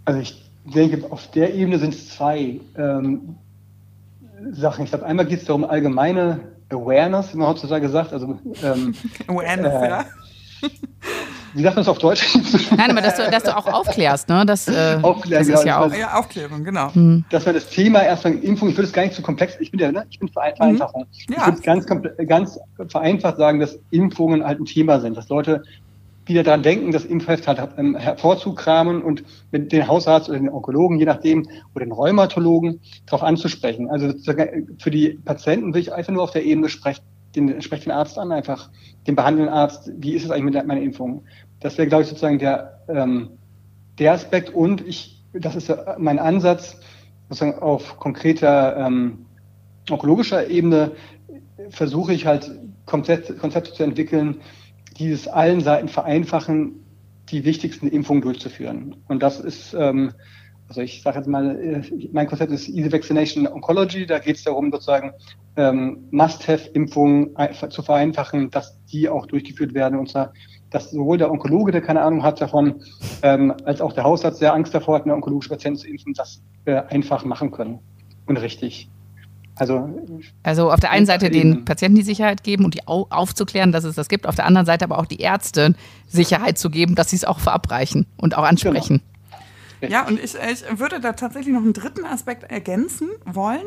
[0.07, 3.35] Also ich denke, auf der Ebene sind es zwei ähm,
[4.53, 4.85] Sachen.
[4.85, 6.39] Ich glaube, einmal geht es darum, allgemeine
[6.69, 8.13] Awareness, wie man heutzutage sagt.
[8.13, 8.95] Also, ähm,
[9.27, 10.05] Awareness, äh, ja.
[11.53, 12.37] Wie sagt man das auf Deutsch?
[12.77, 14.45] Nein, aber dass du, dass du auch aufklärst, ne?
[14.45, 15.93] Das, äh, Aufklären, das ist ja auch.
[15.93, 16.93] Ja, Aufklärung, genau.
[16.95, 17.25] Hm.
[17.29, 19.81] Dass man das Thema erstmal Impfung, ich würde es gar nicht zu komplex, ich bin
[19.81, 20.05] ja, ne?
[20.09, 21.05] ich bin Vereinfachung.
[21.27, 21.33] Mhm.
[21.35, 21.41] Ja.
[21.41, 21.85] Ich würde ganz,
[22.27, 25.63] ganz vereinfacht sagen, dass Impfungen halt ein Thema sind, dass Leute
[26.28, 31.05] wieder daran denken, das Impfheft halt ähm, hervorzukramen und den Hausarzt oder den Onkologen, je
[31.05, 33.89] nachdem, oder den Rheumatologen darauf anzusprechen.
[33.89, 34.13] Also
[34.80, 37.03] für die Patienten will ich einfach nur auf der Ebene sprechen,
[37.36, 38.69] den entsprechenden Arzt an, einfach
[39.05, 41.23] den behandelnden Arzt, wie ist es eigentlich mit meiner Impfung?
[41.59, 43.30] Das wäre, glaube ich, sozusagen der, ähm,
[43.99, 46.80] der Aspekt und ich, das ist mein Ansatz,
[47.30, 49.25] sozusagen auf konkreter ähm,
[49.89, 50.91] onkologischer Ebene
[51.69, 52.51] versuche ich halt
[52.86, 54.41] Konzepte, Konzepte zu entwickeln,
[54.99, 56.83] dieses allen Seiten vereinfachen,
[57.29, 58.95] die wichtigsten Impfungen durchzuführen.
[59.07, 60.13] Und das ist, ähm,
[60.67, 64.05] also ich sage jetzt mal, äh, mein Konzept ist Easy Vaccination Oncology.
[64.05, 65.11] Da geht es darum, sozusagen
[65.55, 67.35] ähm, Must-Have-Impfungen
[67.69, 69.99] zu vereinfachen, dass die auch durchgeführt werden.
[69.99, 70.33] Und zwar,
[70.69, 72.81] dass sowohl der Onkologe, der keine Ahnung hat davon,
[73.23, 76.41] ähm, als auch der Hausarzt, der Angst davor hat, eine onkologische Patienten zu impfen, das
[76.65, 77.79] äh, einfach machen können
[78.25, 78.89] und richtig.
[79.59, 79.89] Also,
[80.43, 83.95] also auf der einen Seite den Patienten die Sicherheit geben und die aufzuklären, dass es
[83.95, 85.73] das gibt, auf der anderen Seite aber auch die Ärzte
[86.07, 89.01] Sicherheit zu geben, dass sie es auch verabreichen und auch ansprechen.
[89.81, 89.93] Genau.
[89.93, 93.65] Ja, und ich, ich würde da tatsächlich noch einen dritten Aspekt ergänzen wollen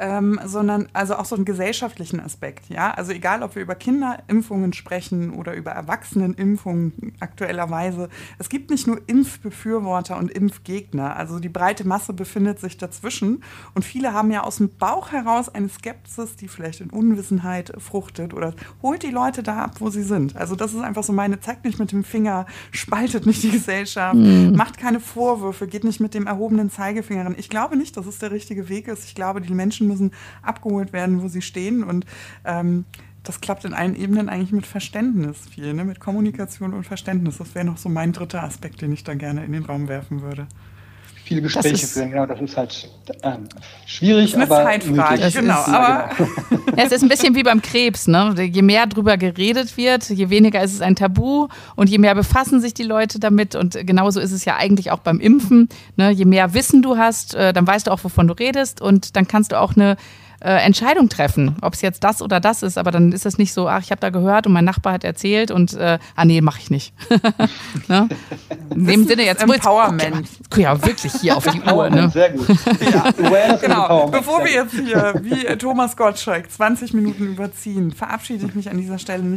[0.00, 2.70] ähm, sondern also auch so einen gesellschaftlichen Aspekt.
[2.70, 8.86] Ja, also egal, ob wir über Kinderimpfungen sprechen oder über Erwachsenenimpfungen aktuellerweise, es gibt nicht
[8.86, 11.16] nur Impfbefürworter und Impfgegner.
[11.16, 13.44] Also die breite Masse befindet sich dazwischen
[13.74, 18.32] und viele haben ja aus dem Bauch heraus eine Skepsis, die vielleicht in Unwissenheit fruchtet
[18.32, 20.34] oder holt die Leute da ab, wo sie sind.
[20.34, 24.14] Also das ist einfach so meine, zeigt nicht mit dem Finger, spaltet nicht die Gesellschaft,
[24.14, 24.56] mhm.
[24.56, 27.34] macht keine Vorwürfe, geht nicht mit dem erhobenen Zeigefinger ran.
[27.36, 29.04] Ich glaube nicht, dass es der richtige Weg ist.
[29.04, 30.12] Ich glaube, die Menschen müssen
[30.42, 31.84] abgeholt werden, wo sie stehen.
[31.84, 32.06] Und
[32.44, 32.84] ähm,
[33.22, 35.84] das klappt in allen Ebenen eigentlich mit Verständnis viel, ne?
[35.84, 37.36] mit Kommunikation und Verständnis.
[37.36, 40.22] Das wäre noch so mein dritter Aspekt, den ich da gerne in den Raum werfen
[40.22, 40.46] würde
[41.30, 42.10] viele Gespräche führen.
[42.10, 42.88] Genau, das ist halt
[43.22, 43.48] ähm,
[43.86, 44.32] schwierig.
[44.32, 45.60] Das ist eine Zeitfrage, genau.
[45.60, 46.62] Ist, aber genau.
[46.76, 48.08] es ist ein bisschen wie beim Krebs.
[48.08, 48.34] Ne?
[48.36, 52.60] Je mehr darüber geredet wird, je weniger ist es ein Tabu und je mehr befassen
[52.60, 53.54] sich die Leute damit.
[53.54, 55.68] Und genauso ist es ja eigentlich auch beim Impfen.
[55.94, 56.10] Ne?
[56.10, 59.28] Je mehr Wissen du hast, äh, dann weißt du auch, wovon du redest und dann
[59.28, 59.96] kannst du auch eine
[60.40, 63.52] äh, Entscheidung treffen, ob es jetzt das oder das ist, aber dann ist es nicht
[63.52, 66.40] so, ach, ich habe da gehört und mein Nachbar hat erzählt und äh, ah nee,
[66.40, 66.94] mache ich nicht.
[67.88, 68.08] ne?
[68.74, 70.28] In dem Sinne jetzt Empowerment.
[70.56, 71.90] Ja, wirklich hier auf die Uhr.
[71.90, 72.10] Ne?
[72.10, 72.48] Sehr gut.
[72.92, 73.56] Ja.
[73.56, 74.08] genau.
[74.08, 78.98] Bevor wir jetzt hier wie Thomas Gottschalk 20 Minuten überziehen, verabschiede ich mich an dieser
[78.98, 79.22] Stelle.
[79.22, 79.34] Ein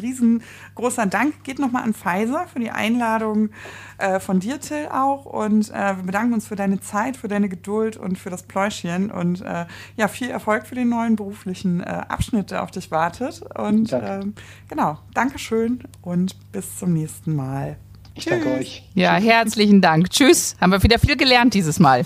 [0.74, 3.50] riesengroßer Dank geht nochmal an Pfizer für die Einladung
[3.98, 5.26] äh, von dir, Till, auch.
[5.26, 9.12] Und äh, wir bedanken uns für deine Zeit, für deine Geduld und für das Pläuschchen.
[9.12, 9.66] Und äh,
[9.96, 13.42] ja, viel Erfolg für den neuen beruflichen äh, Abschnitt, der auf dich wartet.
[13.58, 14.34] Und ähm,
[14.70, 17.78] genau, Dankeschön und bis zum nächsten Mal.
[18.16, 18.34] Ich Tschüss.
[18.34, 18.90] danke euch.
[18.94, 20.10] Ja, herzlichen Dank.
[20.10, 20.56] Tschüss.
[20.62, 22.06] Haben wir wieder viel gelernt dieses Mal.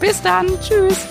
[0.00, 0.46] Bis dann.
[0.60, 1.08] Tschüss.